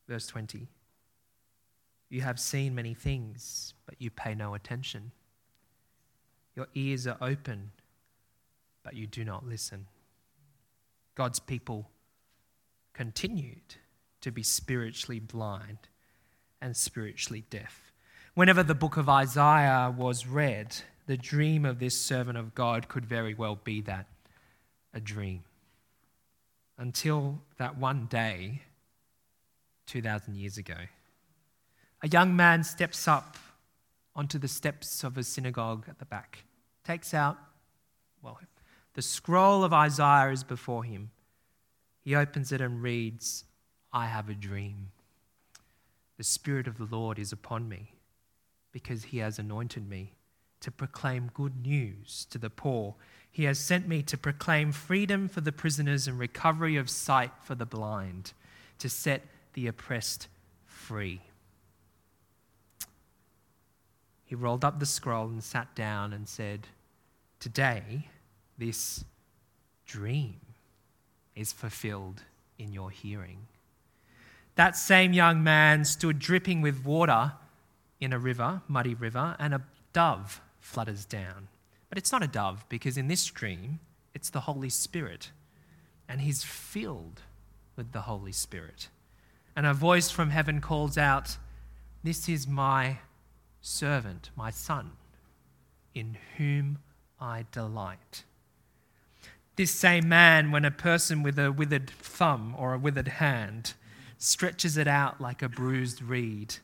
Verse 0.07 0.25
20 0.27 0.67
You 2.09 2.21
have 2.21 2.39
seen 2.39 2.73
many 2.75 2.93
things, 2.93 3.73
but 3.85 3.95
you 3.99 4.09
pay 4.09 4.33
no 4.33 4.55
attention. 4.55 5.11
Your 6.55 6.67
ears 6.73 7.05
are 7.05 7.17
open, 7.21 7.71
but 8.83 8.95
you 8.95 9.05
do 9.05 9.23
not 9.23 9.45
listen. 9.45 9.85
God's 11.15 11.39
people 11.39 11.89
continued 12.93 13.75
to 14.21 14.31
be 14.31 14.43
spiritually 14.43 15.19
blind 15.19 15.77
and 16.61 16.75
spiritually 16.75 17.45
deaf. 17.49 17.93
Whenever 18.33 18.63
the 18.63 18.75
book 18.75 18.97
of 18.97 19.07
Isaiah 19.07 19.93
was 19.95 20.25
read, 20.25 20.75
the 21.07 21.17
dream 21.17 21.65
of 21.65 21.79
this 21.79 21.99
servant 21.99 22.37
of 22.37 22.55
God 22.55 22.87
could 22.87 23.05
very 23.05 23.33
well 23.33 23.59
be 23.63 23.81
that 23.81 24.07
a 24.93 24.99
dream 24.99 25.43
until 26.77 27.41
that 27.57 27.77
one 27.77 28.07
day 28.07 28.61
2,000 29.87 30.35
years 30.35 30.57
ago. 30.57 30.75
A 32.01 32.07
young 32.07 32.35
man 32.35 32.63
steps 32.63 33.07
up 33.07 33.37
onto 34.15 34.39
the 34.39 34.47
steps 34.47 35.03
of 35.03 35.17
a 35.17 35.23
synagogue 35.23 35.85
at 35.87 35.99
the 35.99 36.05
back, 36.05 36.45
takes 36.83 37.13
out, 37.13 37.37
well, 38.21 38.39
the 38.93 39.01
scroll 39.01 39.63
of 39.63 39.73
Isaiah 39.73 40.31
is 40.31 40.43
before 40.43 40.83
him. 40.83 41.11
He 42.01 42.15
opens 42.15 42.51
it 42.51 42.61
and 42.61 42.81
reads, 42.81 43.45
I 43.91 44.07
have 44.07 44.29
a 44.29 44.33
dream. 44.33 44.91
The 46.17 46.23
Spirit 46.23 46.67
of 46.67 46.77
the 46.77 46.87
Lord 46.89 47.19
is 47.19 47.31
upon 47.31 47.69
me 47.69 47.93
because 48.71 49.05
he 49.05 49.19
has 49.19 49.39
anointed 49.39 49.87
me 49.89 50.13
to 50.61 50.71
proclaim 50.71 51.31
good 51.33 51.65
news 51.65 52.27
to 52.29 52.37
the 52.37 52.49
poor. 52.49 52.95
He 53.31 53.45
has 53.45 53.59
sent 53.59 53.87
me 53.87 54.03
to 54.03 54.17
proclaim 54.17 54.71
freedom 54.71 55.27
for 55.27 55.41
the 55.41 55.51
prisoners 55.51 56.07
and 56.07 56.19
recovery 56.19 56.75
of 56.75 56.89
sight 56.89 57.31
for 57.41 57.55
the 57.55 57.65
blind, 57.65 58.33
to 58.79 58.89
set 58.89 59.23
the 59.53 59.67
oppressed 59.67 60.27
free. 60.65 61.21
He 64.29 64.35
rolled 64.35 64.63
up 64.63 64.79
the 64.79 64.85
scroll 64.85 65.25
and 65.29 65.43
sat 65.43 65.73
down 65.73 66.13
and 66.13 66.29
said, 66.29 66.67
Today, 67.39 68.09
this 68.59 69.03
dream 69.87 70.35
is 71.35 71.51
fulfilled 71.51 72.21
in 72.59 72.71
your 72.71 72.91
hearing. 72.91 73.47
That 74.53 74.77
same 74.77 75.13
young 75.13 75.43
man 75.43 75.83
stood 75.83 76.19
dripping 76.19 76.61
with 76.61 76.85
water 76.85 77.31
in 77.99 78.13
a 78.13 78.19
river, 78.19 78.61
muddy 78.67 78.93
river, 78.93 79.35
and 79.39 79.55
a 79.55 79.63
dove 79.93 80.41
flutters 80.59 81.05
down. 81.05 81.47
But 81.89 81.97
it's 81.97 82.11
not 82.11 82.21
a 82.21 82.27
dove 82.27 82.69
because 82.69 82.97
in 82.97 83.07
this 83.07 83.25
dream, 83.25 83.79
it's 84.13 84.29
the 84.29 84.41
Holy 84.41 84.69
Spirit. 84.69 85.31
And 86.07 86.21
he's 86.21 86.43
filled 86.43 87.23
with 87.75 87.93
the 87.93 88.01
Holy 88.01 88.31
Spirit. 88.31 88.89
And 89.55 89.65
a 89.65 89.73
voice 89.73 90.11
from 90.11 90.29
heaven 90.29 90.61
calls 90.61 90.99
out, 90.99 91.37
This 92.03 92.29
is 92.29 92.47
my 92.47 92.99
servant, 93.61 94.29
my 94.35 94.49
son, 94.49 94.91
in 95.93 96.17
whom 96.37 96.79
I 97.19 97.45
delight. 97.51 98.23
This 99.55 99.71
same 99.71 100.07
man, 100.07 100.51
when 100.51 100.63
a 100.63 100.71
person 100.71 101.21
with 101.21 101.37
a 101.37 101.51
withered 101.51 101.89
thumb 101.89 102.55
or 102.57 102.73
a 102.73 102.77
withered 102.77 103.09
hand 103.09 103.73
stretches 104.17 104.77
it 104.77 104.87
out 104.87 105.19
like 105.19 105.41
a 105.41 105.49
bruised 105.49 106.01
reed, 106.01 106.55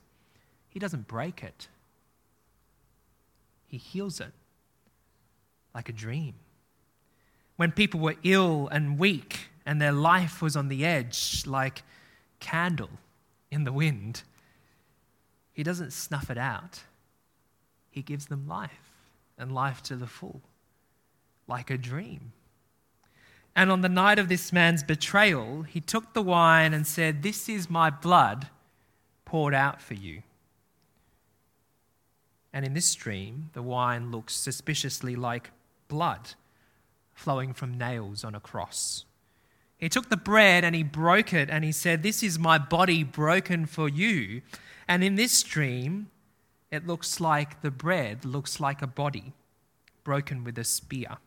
He 0.69 0.79
doesn't 0.79 1.07
break 1.07 1.43
it, 1.43 1.67
He 3.67 3.77
heals 3.77 4.21
it 4.21 4.31
like 5.73 5.89
a 5.89 5.93
dream. 5.93 6.35
When 7.57 7.71
people 7.71 7.99
were 7.99 8.15
ill 8.23 8.67
and 8.69 8.97
weak 8.97 9.49
and 9.65 9.81
their 9.81 9.91
life 9.91 10.41
was 10.41 10.55
on 10.55 10.69
the 10.69 10.85
edge, 10.85 11.43
like 11.45 11.83
candle 12.39 12.89
in 13.51 13.63
the 13.63 13.71
wind, 13.71 14.23
He 15.55 15.63
doesn't 15.63 15.93
snuff 15.93 16.29
it 16.29 16.37
out. 16.37 16.81
He 17.89 18.01
gives 18.01 18.25
them 18.25 18.45
life 18.45 18.91
and 19.37 19.55
life 19.55 19.81
to 19.83 19.95
the 19.95 20.05
full, 20.05 20.41
like 21.47 21.69
a 21.71 21.77
dream. 21.77 22.33
And 23.55 23.71
on 23.71 23.79
the 23.79 23.89
night 23.89 24.19
of 24.19 24.27
this 24.27 24.51
man's 24.51 24.83
betrayal, 24.83 25.61
he 25.63 25.79
took 25.79 26.13
the 26.13 26.21
wine 26.21 26.73
and 26.73 26.85
said, 26.85 27.23
This 27.23 27.47
is 27.47 27.69
my 27.69 27.89
blood 27.89 28.49
poured 29.23 29.53
out 29.53 29.81
for 29.81 29.93
you. 29.93 30.23
And 32.51 32.65
in 32.65 32.73
this 32.73 32.93
dream, 32.93 33.49
the 33.53 33.63
wine 33.63 34.11
looks 34.11 34.35
suspiciously 34.35 35.15
like 35.15 35.51
blood 35.87 36.33
flowing 37.13 37.53
from 37.53 37.77
nails 37.77 38.25
on 38.25 38.35
a 38.35 38.41
cross. 38.41 39.05
He 39.77 39.89
took 39.89 40.09
the 40.09 40.17
bread 40.17 40.63
and 40.63 40.75
he 40.75 40.83
broke 40.83 41.33
it 41.33 41.49
and 41.49 41.63
he 41.63 41.71
said, 41.71 42.01
This 42.01 42.23
is 42.23 42.39
my 42.39 42.57
body 42.57 43.03
broken 43.03 43.65
for 43.65 43.89
you. 43.89 44.41
And 44.87 45.03
in 45.03 45.15
this 45.15 45.43
dream, 45.43 46.09
it 46.71 46.87
looks 46.87 47.19
like 47.19 47.61
the 47.61 47.71
bread 47.71 48.25
looks 48.25 48.59
like 48.59 48.81
a 48.81 48.87
body 48.87 49.33
broken 50.03 50.43
with 50.43 50.57
a 50.57 50.63
spear. 50.63 51.17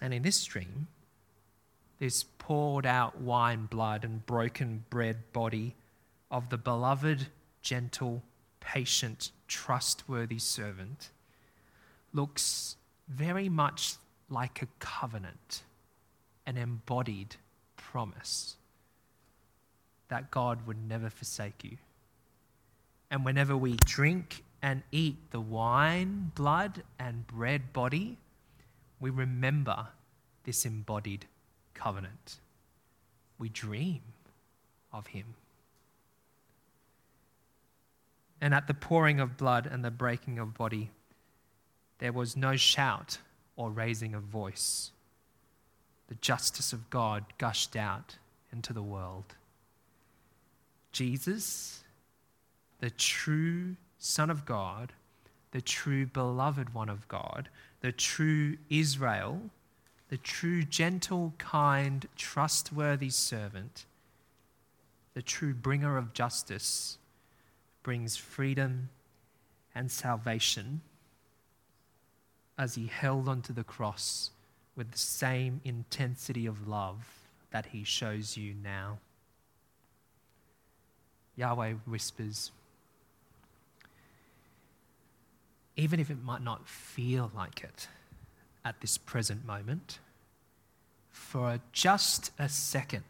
And 0.00 0.12
in 0.12 0.22
this 0.22 0.44
dream, 0.44 0.88
this 1.98 2.24
poured 2.38 2.86
out 2.86 3.20
wine 3.20 3.66
blood 3.66 4.04
and 4.04 4.24
broken 4.26 4.84
bread 4.90 5.32
body 5.32 5.74
of 6.30 6.50
the 6.50 6.58
beloved, 6.58 7.28
gentle, 7.62 8.22
patient, 8.60 9.32
trustworthy 9.48 10.38
servant 10.38 11.10
looks 12.12 12.76
very 13.08 13.48
much 13.48 13.94
like 14.28 14.62
a 14.62 14.68
covenant, 14.78 15.62
an 16.46 16.56
embodied 16.56 17.36
promise 17.76 18.56
that 20.08 20.30
God 20.30 20.66
would 20.66 20.88
never 20.88 21.10
forsake 21.10 21.64
you. 21.64 21.76
And 23.10 23.24
whenever 23.24 23.56
we 23.56 23.76
drink 23.84 24.44
and 24.62 24.82
eat 24.90 25.30
the 25.30 25.40
wine, 25.40 26.32
blood, 26.34 26.82
and 26.98 27.26
bread 27.26 27.72
body, 27.72 28.18
we 29.00 29.10
remember 29.10 29.88
this 30.44 30.64
embodied 30.64 31.26
covenant. 31.74 32.38
We 33.38 33.48
dream 33.48 34.00
of 34.92 35.08
him. 35.08 35.34
And 38.40 38.54
at 38.54 38.66
the 38.66 38.74
pouring 38.74 39.20
of 39.20 39.36
blood 39.36 39.66
and 39.66 39.84
the 39.84 39.90
breaking 39.90 40.38
of 40.38 40.54
body, 40.54 40.90
there 41.98 42.12
was 42.12 42.36
no 42.36 42.56
shout 42.56 43.18
or 43.56 43.70
raising 43.70 44.14
of 44.14 44.22
voice. 44.22 44.92
The 46.08 46.14
justice 46.16 46.72
of 46.72 46.88
God 46.90 47.24
gushed 47.38 47.76
out 47.76 48.16
into 48.52 48.72
the 48.72 48.82
world. 48.82 49.34
Jesus, 50.92 51.84
the 52.80 52.90
true 52.90 53.76
Son 53.98 54.30
of 54.30 54.44
God, 54.46 54.92
the 55.50 55.60
true 55.60 56.06
beloved 56.06 56.74
one 56.74 56.88
of 56.88 57.08
God, 57.08 57.48
the 57.80 57.92
true 57.92 58.56
Israel, 58.70 59.50
the 60.08 60.16
true 60.16 60.62
gentle, 60.62 61.34
kind, 61.38 62.06
trustworthy 62.16 63.10
servant, 63.10 63.86
the 65.14 65.22
true 65.22 65.54
bringer 65.54 65.96
of 65.96 66.12
justice, 66.12 66.98
brings 67.82 68.16
freedom 68.16 68.88
and 69.74 69.90
salvation 69.90 70.80
as 72.58 72.74
he 72.74 72.86
held 72.86 73.28
onto 73.28 73.52
the 73.52 73.64
cross 73.64 74.30
with 74.76 74.92
the 74.92 74.98
same 74.98 75.60
intensity 75.64 76.46
of 76.46 76.68
love 76.68 77.22
that 77.50 77.66
he 77.66 77.82
shows 77.82 78.36
you 78.36 78.54
now. 78.62 78.98
Yahweh 81.36 81.72
whispers, 81.86 82.50
even 85.76 86.00
if 86.00 86.10
it 86.10 86.22
might 86.22 86.42
not 86.42 86.68
feel 86.68 87.30
like 87.34 87.62
it 87.62 87.88
at 88.64 88.80
this 88.80 88.98
present 88.98 89.46
moment, 89.46 89.98
for 91.10 91.60
just 91.72 92.30
a 92.38 92.48
second 92.48 93.04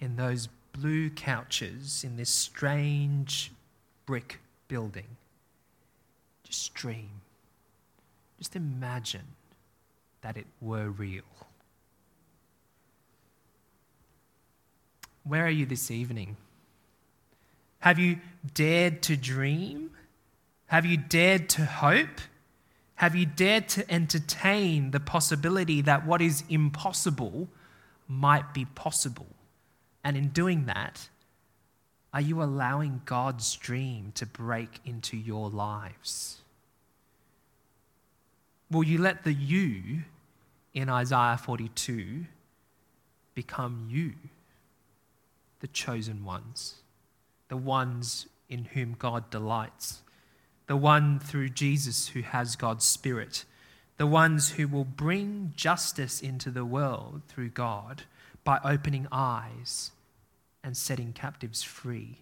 in 0.00 0.16
those 0.16 0.48
blue 0.72 1.10
couches 1.10 2.04
in 2.04 2.16
this 2.16 2.30
strange 2.30 3.52
brick 4.04 4.40
building, 4.68 5.16
just 6.44 6.74
dream, 6.74 7.10
just 8.38 8.54
imagine 8.54 9.26
that 10.26 10.36
it 10.36 10.46
were 10.60 10.90
real. 10.90 11.22
Where 15.22 15.46
are 15.46 15.56
you 15.60 15.66
this 15.66 15.88
evening? 15.88 16.36
Have 17.78 18.00
you 18.00 18.18
dared 18.52 19.02
to 19.02 19.16
dream? 19.16 19.92
Have 20.66 20.84
you 20.84 20.96
dared 20.96 21.48
to 21.50 21.64
hope? 21.64 22.20
Have 22.96 23.14
you 23.14 23.24
dared 23.24 23.68
to 23.68 23.88
entertain 23.88 24.90
the 24.90 24.98
possibility 24.98 25.80
that 25.82 26.04
what 26.04 26.20
is 26.20 26.42
impossible 26.48 27.46
might 28.08 28.52
be 28.52 28.64
possible? 28.64 29.28
And 30.02 30.16
in 30.16 30.30
doing 30.30 30.66
that, 30.66 31.08
are 32.12 32.20
you 32.20 32.42
allowing 32.42 33.02
God's 33.04 33.54
dream 33.54 34.10
to 34.16 34.26
break 34.26 34.80
into 34.84 35.16
your 35.16 35.50
lives? 35.50 36.38
Will 38.72 38.82
you 38.82 38.98
let 38.98 39.22
the 39.22 39.32
you 39.32 40.02
in 40.76 40.88
Isaiah 40.88 41.40
42 41.42 42.26
become 43.34 43.88
you, 43.90 44.12
the 45.58 45.66
chosen 45.66 46.24
ones, 46.24 46.82
the 47.48 47.56
ones 47.56 48.28
in 48.48 48.66
whom 48.66 48.94
God 48.96 49.28
delights? 49.30 50.02
the 50.66 50.76
one 50.76 51.18
through 51.18 51.48
Jesus 51.50 52.08
who 52.08 52.22
has 52.22 52.56
God's 52.56 52.84
Spirit, 52.84 53.44
the 53.96 54.06
ones 54.06 54.50
who 54.50 54.68
will 54.68 54.84
bring 54.84 55.52
justice 55.56 56.20
into 56.20 56.50
the 56.50 56.64
world 56.64 57.22
through 57.28 57.50
God 57.50 58.02
by 58.44 58.58
opening 58.64 59.06
eyes 59.10 59.92
and 60.62 60.76
setting 60.76 61.12
captives 61.12 61.62
free? 61.62 62.18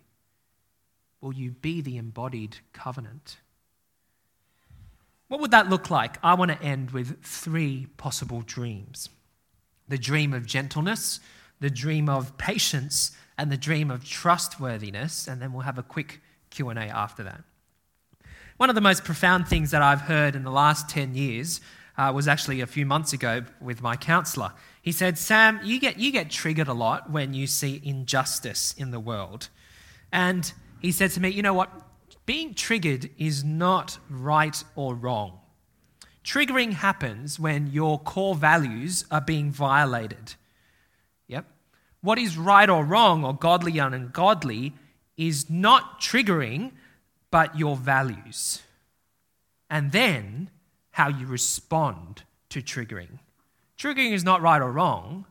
Will 1.21 1.33
you 1.33 1.53
be 1.53 1.81
the 1.81 1.97
embodied 1.97 2.59
covenant? 2.73 3.39
What 5.35 5.41
would 5.41 5.51
that 5.51 5.69
look 5.69 5.91
like? 5.91 6.17
I 6.23 6.35
want 6.35 6.53
to 6.53 6.63
end 6.63 6.93
with 6.93 7.21
three 7.25 7.89
possible 7.97 8.43
dreams 8.43 9.09
the 9.89 9.99
dream 9.99 10.33
of 10.33 10.47
gentleness, 10.47 11.19
the 11.59 11.71
dream 11.71 12.09
of 12.09 12.39
patience, 12.39 13.11
and 13.37 13.51
the 13.51 13.57
dream 13.57 13.91
of 13.91 14.05
trustworthiness, 14.05 15.27
and 15.27 15.43
then 15.43 15.53
we'll 15.53 15.63
have 15.63 15.77
a 15.77 15.83
quick 15.83 16.21
Q&A 16.51 16.77
after 16.77 17.25
that. 17.25 17.43
One 18.59 18.69
of 18.69 18.77
the 18.77 18.81
most 18.81 19.03
profound 19.03 19.49
things 19.49 19.73
that 19.73 19.83
I've 19.83 20.03
heard 20.03 20.37
in 20.37 20.45
the 20.45 20.53
last 20.53 20.89
10 20.89 21.17
years 21.17 21.61
uh, 21.99 22.13
was 22.15 22.29
actually 22.29 22.61
a 22.61 22.67
few 22.69 22.87
months 22.87 23.13
ago 23.13 23.43
with 23.61 23.83
my 23.83 23.97
counselor. 23.97 24.53
He 24.83 24.93
said, 24.93 25.19
Sam, 25.19 25.59
you 25.65 25.81
get, 25.81 25.99
you 25.99 26.13
get 26.13 26.31
triggered 26.31 26.69
a 26.69 26.73
lot 26.73 27.11
when 27.11 27.35
you 27.35 27.49
see 27.49 27.81
injustice 27.83 28.73
in 28.79 28.93
the 28.93 29.01
world. 29.01 29.49
And 30.13 30.53
he 30.81 30.93
said 30.93 31.11
to 31.11 31.21
me, 31.21 31.31
You 31.31 31.43
know 31.43 31.55
what? 31.55 31.73
Being 32.27 32.55
triggered 32.55 33.11
is 33.19 33.45
not 33.45 33.99
right 34.09 34.63
or 34.75 34.95
wrong. 34.95 35.41
Triggering 36.25 36.73
happens 36.73 37.39
when 37.39 37.67
your 37.67 37.99
core 37.99 38.35
values 38.35 39.05
are 39.11 39.21
being 39.21 39.51
violated. 39.51 40.35
Yep. 41.29 41.47
What 42.01 42.19
is 42.19 42.39
right 42.39 42.71
or 42.71 42.83
wrong, 42.85 43.25
or 43.25 43.35
godly 43.35 43.79
and 43.79 43.95
ungodly, 43.95 44.73
is 45.19 45.51
not 45.51 46.01
triggering 46.01 46.73
but 47.31 47.59
your 47.59 47.77
values. 47.77 48.63
And 49.69 49.93
then 49.93 50.51
how 50.93 51.09
you 51.09 51.27
respond 51.27 52.23
to 52.49 52.63
triggering. 52.63 53.19
Triggering 53.77 54.13
is 54.13 54.25
not 54.25 54.41
right 54.41 54.63
or 54.63 54.73
wrong. 54.73 55.27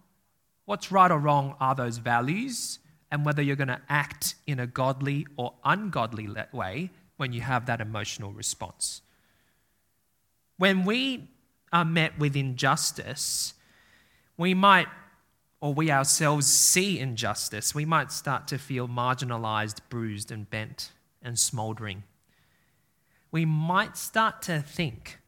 What's 0.65 0.91
right 0.91 1.09
or 1.09 1.17
wrong 1.17 1.55
are 1.59 1.73
those 1.73 1.97
values 1.97 2.79
and 3.13 3.23
whether 3.23 3.43
you're 3.43 3.55
going 3.55 3.67
to 3.67 3.81
act 3.89 4.33
in 4.47 4.59
a 4.59 4.65
godly 4.65 5.27
or 5.37 5.53
ungodly 5.63 6.27
way 6.51 6.89
when 7.17 7.31
you 7.31 7.41
have 7.41 7.67
that 7.67 7.79
emotional 7.79 8.31
response. 8.31 9.03
When 10.57 10.83
we 10.83 11.27
are 11.71 11.85
met 11.85 12.17
with 12.17 12.35
injustice, 12.35 13.53
we 14.35 14.55
might, 14.55 14.87
or 15.61 15.75
we 15.75 15.91
ourselves 15.91 16.47
see 16.47 16.97
injustice, 16.97 17.75
we 17.75 17.85
might 17.85 18.11
start 18.11 18.47
to 18.47 18.57
feel 18.57 18.87
marginalized, 18.87 19.81
bruised, 19.89 20.31
and 20.31 20.49
bent 20.49 20.91
and 21.21 21.37
smoldering, 21.37 22.01
we 23.29 23.45
might 23.45 23.95
start 23.95 24.41
to 24.43 24.59
think 24.59 25.19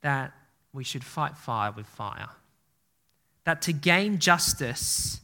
that 0.00 0.32
we 0.72 0.82
should 0.82 1.04
fight 1.04 1.38
fire 1.38 1.70
with 1.70 1.86
fire. 1.86 2.30
That 3.44 3.62
to 3.62 3.72
gain 3.72 4.18
justice, 4.18 5.20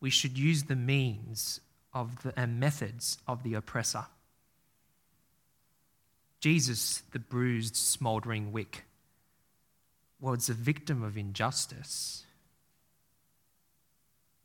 we 0.00 0.10
should 0.10 0.38
use 0.38 0.64
the 0.64 0.76
means 0.76 1.60
of 1.92 2.22
the, 2.22 2.32
and 2.38 2.58
methods 2.58 3.18
of 3.26 3.42
the 3.42 3.54
oppressor. 3.54 4.06
Jesus, 6.40 7.02
the 7.12 7.18
bruised, 7.18 7.76
smouldering 7.76 8.50
wick, 8.50 8.84
was 10.18 10.48
a 10.48 10.54
victim 10.54 11.02
of 11.02 11.16
injustice. 11.16 12.24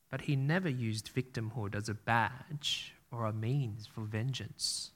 But 0.10 0.22
he 0.22 0.36
never 0.36 0.70
used 0.70 1.14
victimhood 1.14 1.76
as 1.76 1.90
a 1.90 1.94
badge 1.94 2.94
or 3.12 3.26
a 3.26 3.34
means 3.34 3.88
for 3.88 4.02
vengeance. 4.02 4.92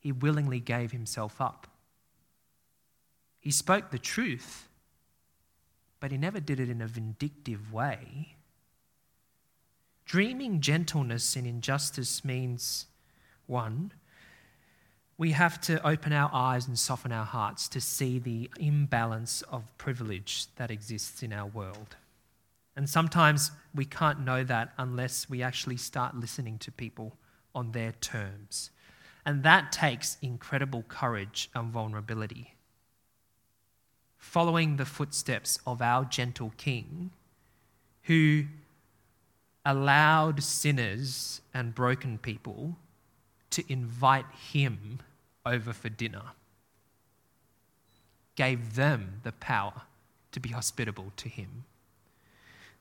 He 0.00 0.12
willingly 0.12 0.60
gave 0.60 0.92
himself 0.92 1.40
up. 1.40 1.66
He 3.40 3.50
spoke 3.50 3.90
the 3.90 3.98
truth, 3.98 4.68
but 6.00 6.12
he 6.12 6.18
never 6.18 6.40
did 6.40 6.60
it 6.60 6.68
in 6.68 6.80
a 6.80 6.86
vindictive 6.86 7.72
way. 7.72 8.36
Dreaming 10.08 10.62
gentleness 10.62 11.36
in 11.36 11.44
injustice 11.44 12.24
means 12.24 12.86
one, 13.46 13.92
we 15.18 15.32
have 15.32 15.60
to 15.60 15.86
open 15.86 16.14
our 16.14 16.30
eyes 16.32 16.66
and 16.66 16.78
soften 16.78 17.12
our 17.12 17.26
hearts 17.26 17.68
to 17.68 17.78
see 17.78 18.18
the 18.18 18.48
imbalance 18.58 19.42
of 19.52 19.76
privilege 19.76 20.46
that 20.56 20.70
exists 20.70 21.22
in 21.22 21.30
our 21.30 21.44
world. 21.44 21.96
And 22.74 22.88
sometimes 22.88 23.50
we 23.74 23.84
can't 23.84 24.24
know 24.24 24.44
that 24.44 24.72
unless 24.78 25.28
we 25.28 25.42
actually 25.42 25.76
start 25.76 26.16
listening 26.16 26.56
to 26.60 26.72
people 26.72 27.12
on 27.54 27.72
their 27.72 27.92
terms. 28.00 28.70
And 29.26 29.42
that 29.42 29.72
takes 29.72 30.16
incredible 30.22 30.84
courage 30.88 31.50
and 31.54 31.70
vulnerability. 31.70 32.54
Following 34.16 34.76
the 34.76 34.86
footsteps 34.86 35.58
of 35.66 35.82
our 35.82 36.06
gentle 36.06 36.54
King, 36.56 37.10
who 38.04 38.44
allowed 39.68 40.42
sinners 40.42 41.42
and 41.52 41.74
broken 41.74 42.16
people 42.16 42.74
to 43.50 43.62
invite 43.70 44.24
him 44.52 44.98
over 45.44 45.74
for 45.74 45.90
dinner, 45.90 46.22
gave 48.34 48.76
them 48.76 49.20
the 49.24 49.32
power 49.32 49.82
to 50.32 50.40
be 50.40 50.48
hospitable 50.48 51.12
to 51.18 51.28
him. 51.28 51.64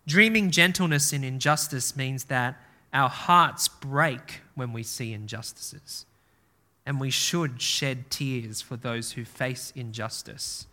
Dreaming 0.07 0.49
gentleness 0.49 1.11
in 1.11 1.25
injustice 1.25 1.97
means 1.97 2.25
that 2.25 2.55
our 2.93 3.09
hearts 3.09 3.67
break 3.67 4.39
when 4.55 4.71
we 4.71 4.81
see 4.81 5.11
injustices, 5.11 6.05
and 6.85 7.01
we 7.01 7.09
should 7.09 7.61
shed 7.61 8.09
tears 8.09 8.61
for 8.61 8.77
those 8.77 9.11
who 9.11 9.25
face 9.25 9.73
injustice 9.75 10.67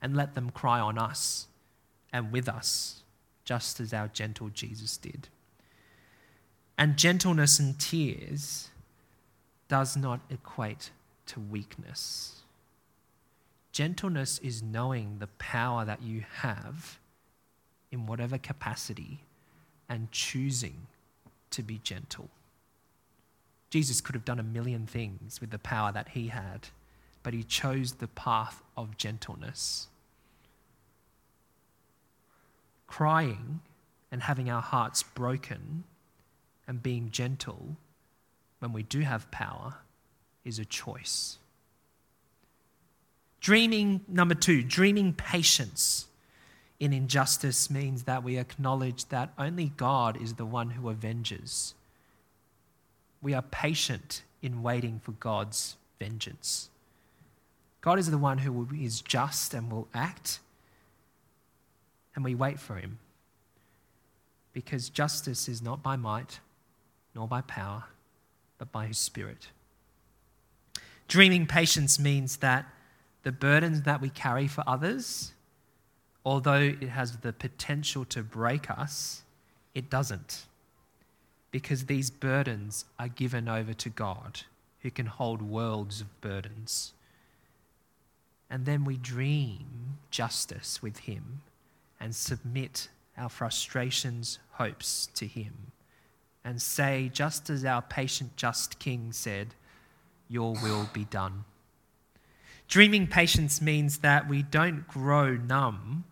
and 0.00 0.14
let 0.16 0.36
them 0.36 0.50
cry 0.50 0.78
on 0.78 0.96
us 0.96 1.48
and 2.12 2.30
with 2.30 2.48
us, 2.48 3.02
just 3.44 3.80
as 3.80 3.92
our 3.92 4.06
gentle 4.06 4.48
Jesus 4.48 4.96
did. 4.96 5.26
And 6.78 6.96
gentleness 6.96 7.58
and 7.58 7.78
tears 7.78 8.68
does 9.68 9.96
not 9.96 10.20
equate 10.30 10.90
to 11.26 11.40
weakness. 11.40 12.42
Gentleness 13.72 14.38
is 14.38 14.62
knowing 14.62 15.18
the 15.18 15.26
power 15.26 15.84
that 15.84 16.02
you 16.02 16.24
have 16.40 16.98
in 17.90 18.06
whatever 18.06 18.38
capacity 18.38 19.20
and 19.88 20.10
choosing 20.12 20.86
to 21.50 21.62
be 21.62 21.78
gentle. 21.82 22.28
Jesus 23.70 24.00
could 24.00 24.14
have 24.14 24.24
done 24.24 24.38
a 24.38 24.44
million 24.44 24.86
things 24.86 25.40
with 25.40 25.50
the 25.50 25.58
power 25.58 25.92
that 25.92 26.10
he 26.10 26.28
had, 26.28 26.68
but 27.22 27.34
he 27.34 27.42
chose 27.42 27.92
the 27.92 28.08
path 28.08 28.62
of 28.76 28.96
gentleness. 28.96 29.88
Crying 32.86 33.60
and 34.12 34.22
having 34.22 34.48
our 34.48 34.62
hearts 34.62 35.02
broken 35.02 35.84
and 36.66 36.82
being 36.82 37.10
gentle 37.10 37.76
when 38.58 38.72
we 38.72 38.82
do 38.82 39.00
have 39.00 39.30
power 39.30 39.74
is 40.44 40.58
a 40.58 40.64
choice. 40.64 41.38
Dreaming, 43.40 44.00
number 44.08 44.34
two, 44.34 44.62
dreaming 44.62 45.12
patience 45.12 46.06
in 46.80 46.92
injustice 46.92 47.70
means 47.70 48.02
that 48.04 48.22
we 48.22 48.38
acknowledge 48.38 49.06
that 49.06 49.32
only 49.38 49.72
God 49.76 50.20
is 50.20 50.34
the 50.34 50.46
one 50.46 50.70
who 50.70 50.90
avenges. 50.90 51.74
We 53.22 53.34
are 53.34 53.42
patient 53.42 54.22
in 54.42 54.62
waiting 54.62 55.00
for 55.02 55.12
God's 55.12 55.76
vengeance. 55.98 56.70
God 57.80 57.98
is 57.98 58.10
the 58.10 58.18
one 58.18 58.38
who 58.38 58.68
is 58.78 59.00
just 59.00 59.54
and 59.54 59.70
will 59.70 59.88
act, 59.94 60.40
and 62.14 62.24
we 62.24 62.34
wait 62.34 62.58
for 62.58 62.74
him. 62.76 62.98
Because 64.52 64.88
justice 64.88 65.48
is 65.48 65.62
not 65.62 65.82
by 65.82 65.96
might, 65.96 66.40
nor 67.16 67.26
by 67.26 67.40
power, 67.40 67.84
but 68.58 68.70
by 68.70 68.86
his 68.86 68.98
Spirit. 68.98 69.48
Dreaming 71.08 71.46
patience 71.46 71.98
means 71.98 72.36
that 72.36 72.66
the 73.22 73.32
burdens 73.32 73.82
that 73.82 74.02
we 74.02 74.10
carry 74.10 74.46
for 74.46 74.62
others, 74.66 75.32
although 76.24 76.74
it 76.80 76.90
has 76.90 77.16
the 77.18 77.32
potential 77.32 78.04
to 78.04 78.22
break 78.22 78.70
us, 78.70 79.22
it 79.74 79.88
doesn't. 79.88 80.44
Because 81.50 81.86
these 81.86 82.10
burdens 82.10 82.84
are 82.98 83.08
given 83.08 83.48
over 83.48 83.72
to 83.72 83.88
God, 83.88 84.42
who 84.82 84.90
can 84.90 85.06
hold 85.06 85.40
worlds 85.40 86.02
of 86.02 86.20
burdens. 86.20 86.92
And 88.50 88.66
then 88.66 88.84
we 88.84 88.98
dream 88.98 89.98
justice 90.10 90.82
with 90.82 90.98
Him 90.98 91.40
and 91.98 92.14
submit 92.14 92.88
our 93.16 93.30
frustrations, 93.30 94.38
hopes 94.52 95.08
to 95.14 95.26
Him 95.26 95.72
and 96.46 96.62
say, 96.62 97.10
just 97.12 97.50
as 97.50 97.64
our 97.64 97.82
patient, 97.82 98.36
just 98.36 98.78
King 98.78 99.10
said, 99.10 99.48
Your 100.28 100.52
will 100.62 100.88
be 100.92 101.04
done. 101.04 101.44
Dreaming 102.68 103.08
patience 103.08 103.60
means 103.60 103.98
that 103.98 104.28
we 104.28 104.42
don't 104.42 104.86
grow 104.86 105.34
numb 105.34 106.04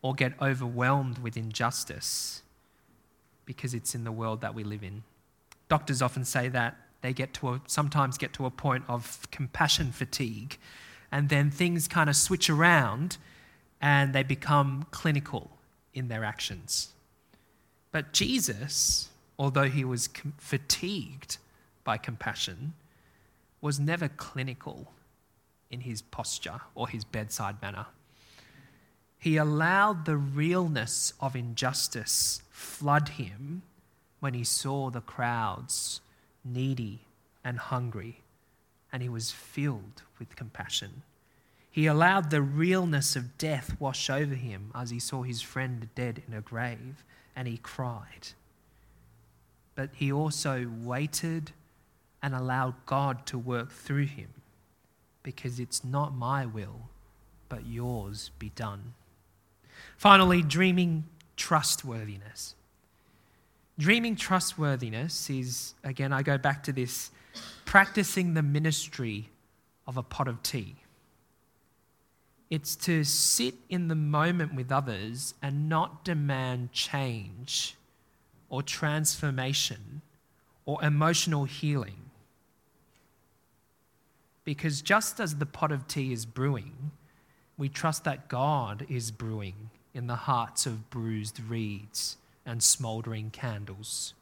or 0.00 0.14
get 0.14 0.40
overwhelmed 0.40 1.18
with 1.18 1.36
injustice 1.36 2.42
because 3.44 3.74
it's 3.74 3.92
in 3.92 4.04
the 4.04 4.12
world 4.12 4.40
that 4.42 4.54
we 4.54 4.62
live 4.62 4.84
in. 4.84 5.02
Doctors 5.68 6.00
often 6.00 6.24
say 6.24 6.48
that 6.48 6.76
they 7.00 7.12
get 7.12 7.34
to 7.34 7.48
a, 7.48 7.60
sometimes 7.66 8.16
get 8.16 8.32
to 8.34 8.46
a 8.46 8.50
point 8.50 8.84
of 8.86 9.26
compassion 9.32 9.90
fatigue, 9.90 10.56
and 11.10 11.28
then 11.28 11.50
things 11.50 11.88
kind 11.88 12.08
of 12.08 12.14
switch 12.14 12.48
around 12.48 13.16
and 13.80 14.12
they 14.12 14.22
become 14.22 14.86
clinical 14.92 15.50
in 15.94 16.06
their 16.06 16.22
actions. 16.22 16.90
But 17.90 18.12
Jesus 18.12 19.08
although 19.40 19.70
he 19.70 19.86
was 19.86 20.06
com- 20.06 20.34
fatigued 20.36 21.38
by 21.82 21.96
compassion, 21.96 22.74
was 23.62 23.80
never 23.80 24.06
clinical 24.06 24.92
in 25.70 25.80
his 25.80 26.02
posture 26.02 26.60
or 26.74 26.86
his 26.86 27.04
bedside 27.04 27.60
manner. 27.62 27.86
He 29.18 29.38
allowed 29.38 30.04
the 30.04 30.18
realness 30.18 31.14
of 31.20 31.34
injustice 31.34 32.42
flood 32.50 33.08
him 33.08 33.62
when 34.20 34.34
he 34.34 34.44
saw 34.44 34.90
the 34.90 35.00
crowds 35.00 36.02
needy 36.44 37.00
and 37.42 37.58
hungry, 37.58 38.20
and 38.92 39.02
he 39.02 39.08
was 39.08 39.30
filled 39.30 40.02
with 40.18 40.36
compassion. 40.36 41.02
He 41.70 41.86
allowed 41.86 42.28
the 42.28 42.42
realness 42.42 43.16
of 43.16 43.38
death 43.38 43.74
wash 43.80 44.10
over 44.10 44.34
him 44.34 44.70
as 44.74 44.90
he 44.90 44.98
saw 44.98 45.22
his 45.22 45.40
friend 45.40 45.88
dead 45.94 46.22
in 46.28 46.34
a 46.34 46.42
grave, 46.42 47.04
and 47.34 47.48
he 47.48 47.56
cried 47.56 48.34
but 49.80 49.88
he 49.94 50.12
also 50.12 50.70
waited 50.82 51.52
and 52.22 52.34
allowed 52.34 52.74
God 52.84 53.24
to 53.24 53.38
work 53.38 53.72
through 53.72 54.04
him 54.04 54.28
because 55.22 55.58
it's 55.58 55.82
not 55.82 56.14
my 56.14 56.44
will, 56.44 56.90
but 57.48 57.64
yours 57.64 58.30
be 58.38 58.50
done. 58.50 58.92
Finally, 59.96 60.42
dreaming 60.42 61.04
trustworthiness. 61.34 62.54
Dreaming 63.78 64.16
trustworthiness 64.16 65.30
is, 65.30 65.72
again, 65.82 66.12
I 66.12 66.20
go 66.20 66.36
back 66.36 66.62
to 66.64 66.72
this 66.72 67.10
practicing 67.64 68.34
the 68.34 68.42
ministry 68.42 69.30
of 69.86 69.96
a 69.96 70.02
pot 70.02 70.28
of 70.28 70.42
tea. 70.42 70.76
It's 72.50 72.76
to 72.76 73.02
sit 73.02 73.54
in 73.70 73.88
the 73.88 73.94
moment 73.94 74.54
with 74.54 74.70
others 74.70 75.32
and 75.40 75.70
not 75.70 76.04
demand 76.04 76.70
change 76.72 77.76
or 78.50 78.62
transformation 78.62 80.02
or 80.66 80.82
emotional 80.84 81.44
healing. 81.44 82.10
Because 84.44 84.82
just 84.82 85.20
as 85.20 85.36
the 85.36 85.46
pot 85.46 85.72
of 85.72 85.86
tea 85.86 86.12
is 86.12 86.26
brewing, 86.26 86.90
we 87.56 87.68
trust 87.68 88.04
that 88.04 88.28
God 88.28 88.86
is 88.88 89.10
brewing 89.10 89.70
in 89.94 90.06
the 90.06 90.16
hearts 90.16 90.66
of 90.66 90.90
bruised 90.90 91.40
reeds 91.48 92.16
and 92.44 92.62
smouldering 92.62 93.30
candles. 93.30 94.14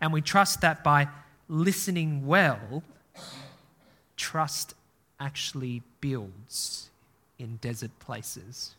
And 0.00 0.12
we 0.12 0.22
trust 0.22 0.60
that 0.62 0.82
by 0.82 1.08
listening 1.48 2.26
well, 2.26 2.82
trust 4.16 4.74
actually 5.18 5.82
builds 6.00 6.90
in 7.38 7.56
desert 7.56 7.90
places. 7.98 8.74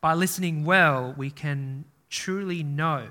By 0.00 0.14
listening 0.14 0.64
well, 0.64 1.14
we 1.16 1.30
can 1.30 1.84
truly 2.08 2.62
know 2.62 3.06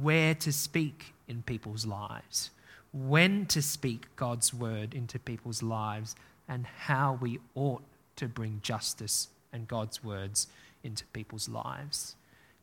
where 0.00 0.34
to 0.34 0.52
speak 0.52 1.14
in 1.28 1.42
people's 1.42 1.86
lives, 1.86 2.50
when 2.92 3.46
to 3.46 3.60
speak 3.62 4.06
God's 4.16 4.54
word 4.54 4.94
into 4.94 5.18
people's 5.18 5.62
lives, 5.62 6.16
and 6.48 6.66
how 6.66 7.18
we 7.20 7.38
ought 7.54 7.82
to 8.16 8.28
bring 8.28 8.60
justice 8.62 9.28
and 9.52 9.66
God's 9.66 10.02
words 10.04 10.46
into 10.82 11.04
people's 11.06 11.48
lives. 11.48 12.16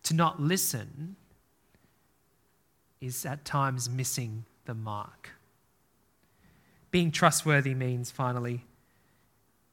To 0.04 0.14
not 0.14 0.42
listen 0.42 1.16
is 3.00 3.26
at 3.26 3.44
times 3.44 3.90
missing 3.90 4.46
the 4.66 4.74
mark. 4.74 5.32
Being 6.92 7.12
trustworthy 7.12 7.74
means, 7.74 8.12
finally, 8.12 8.66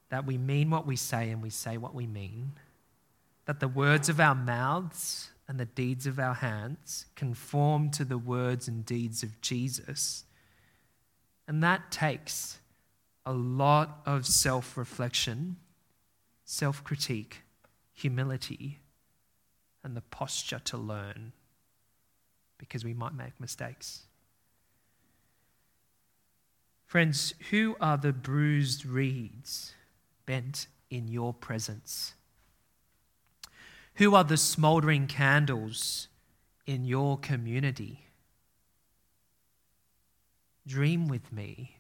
that 0.09 0.25
we 0.25 0.39
mean 0.39 0.71
what 0.71 0.87
we 0.87 0.97
say 0.97 1.31
and 1.31 1.43
we 1.43 1.51
say 1.51 1.77
what 1.77 1.95
we 1.95 2.07
mean, 2.07 2.53
that 3.45 3.61
the 3.61 3.69
words 3.69 4.09
of 4.09 4.21
our 4.21 4.35
mouths 4.35 5.31
and 5.49 5.59
the 5.59 5.65
deeds 5.65 6.07
of 6.07 6.19
our 6.19 6.35
hands 6.35 7.07
conform 7.17 7.91
to 7.91 8.05
the 8.05 8.19
words 8.19 8.69
and 8.69 8.85
deeds 8.85 9.23
of 9.23 9.41
Jesus. 9.41 10.25
And 11.49 11.63
that 11.63 11.91
takes 11.91 12.59
a 13.25 13.33
lot 13.33 14.03
of 14.05 14.27
self 14.27 14.77
reflection, 14.77 15.57
self 16.45 16.85
critique, 16.85 17.43
humility, 17.95 18.81
and 19.83 19.97
the 19.97 20.03
posture 20.03 20.61
to 20.65 20.77
learn 20.77 21.33
because 22.59 22.85
we 22.85 22.93
might 22.93 23.15
make 23.15 23.41
mistakes. 23.41 24.03
Friends, 26.85 27.35
who 27.51 27.77
are 27.81 27.97
the 27.97 28.13
bruised 28.13 28.85
reeds 28.85 29.75
bent 30.27 30.67
in 30.91 31.09
your 31.09 31.33
presence? 31.33 32.15
Who 33.99 34.15
are 34.15 34.23
the 34.23 34.37
smouldering 34.37 35.09
candles 35.09 36.07
in 36.67 36.85
your 36.85 37.19
community? 37.19 38.05
Dream 40.65 41.09
with 41.09 41.33
me 41.33 41.79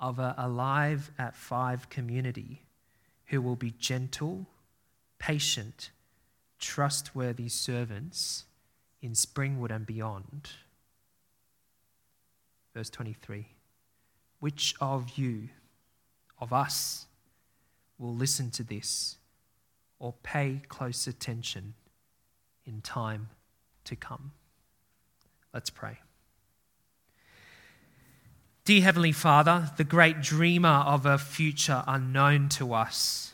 of 0.00 0.18
a 0.18 0.34
alive 0.36 1.12
at 1.16 1.36
five 1.36 1.88
community 1.88 2.62
who 3.26 3.40
will 3.40 3.54
be 3.54 3.70
gentle, 3.78 4.48
patient, 5.20 5.92
trustworthy 6.58 7.48
servants 7.48 8.46
in 9.00 9.12
Springwood 9.12 9.70
and 9.70 9.86
beyond. 9.86 10.50
Verse 12.74 12.90
23 12.90 13.46
Which 14.40 14.74
of 14.80 15.16
you, 15.16 15.50
of 16.40 16.52
us, 16.52 17.06
will 17.98 18.16
listen 18.16 18.50
to 18.50 18.64
this 18.64 19.18
or 20.04 20.12
pay 20.22 20.60
close 20.68 21.06
attention 21.06 21.72
in 22.66 22.82
time 22.82 23.30
to 23.84 23.96
come? 23.96 24.32
Let's 25.54 25.70
pray. 25.70 25.96
Dear 28.66 28.82
Heavenly 28.82 29.12
Father, 29.12 29.70
the 29.78 29.84
great 29.84 30.20
dreamer 30.20 30.68
of 30.68 31.06
a 31.06 31.16
future 31.16 31.82
unknown 31.86 32.50
to 32.50 32.74
us, 32.74 33.32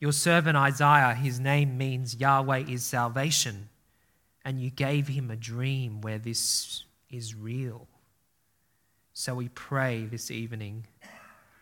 your 0.00 0.10
servant 0.10 0.56
Isaiah, 0.56 1.14
his 1.14 1.38
name 1.38 1.78
means 1.78 2.16
Yahweh 2.16 2.64
is 2.68 2.84
salvation 2.84 3.68
and 4.44 4.60
you 4.60 4.70
gave 4.70 5.06
him 5.06 5.30
a 5.30 5.36
dream 5.36 6.00
where 6.00 6.18
this 6.18 6.82
is 7.10 7.36
real. 7.36 7.86
So 9.12 9.36
we 9.36 9.50
pray 9.50 10.04
this 10.04 10.32
evening, 10.32 10.88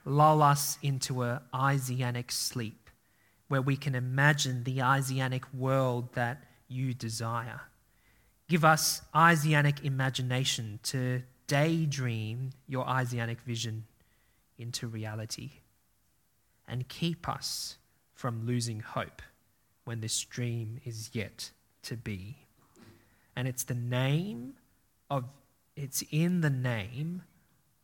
lull 0.06 0.42
us 0.42 0.78
into 0.82 1.24
a 1.24 1.42
Isaianic 1.54 2.32
sleep 2.32 2.84
where 3.48 3.62
we 3.62 3.76
can 3.76 3.94
imagine 3.94 4.64
the 4.64 4.83
Isaianic 4.83 5.44
world 5.52 6.12
that 6.14 6.44
you 6.68 6.94
desire. 6.94 7.61
Give 8.48 8.64
us 8.64 9.02
Isaianic 9.14 9.85
imagination 9.85 10.80
to 10.85 11.22
daydream 11.46 12.50
your 12.66 12.87
Isaianic 12.87 13.40
vision 13.40 13.85
into 14.59 14.87
reality. 14.87 15.50
And 16.66 16.88
keep 16.88 17.28
us 17.28 17.76
from 18.14 18.46
losing 18.46 18.80
hope 18.80 19.22
when 19.85 20.00
this 20.00 20.18
dream 20.24 20.80
is 20.85 21.11
yet 21.12 21.50
to 21.83 21.96
be. 21.96 22.38
And 23.37 23.46
it's 23.46 23.64
the 23.64 23.74
name 23.74 24.54
of, 25.11 25.24
it's 25.76 26.02
in 26.11 26.40
the 26.40 26.50
name 26.50 27.22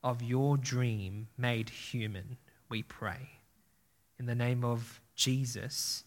of 0.02 0.22
your 0.22 0.56
dream 0.56 1.28
made 1.36 1.68
human, 1.68 2.38
we 2.68 2.82
pray. 2.82 3.30
In 4.18 4.26
the 4.26 4.34
name 4.34 4.64
of 4.64 5.00
Jesus, 5.20 6.04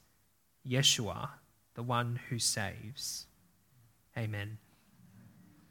Yeshua, 0.67 1.29
the 1.75 1.83
one 1.83 2.19
who 2.29 2.39
saves. 2.39 3.27
Amen. 4.17 4.57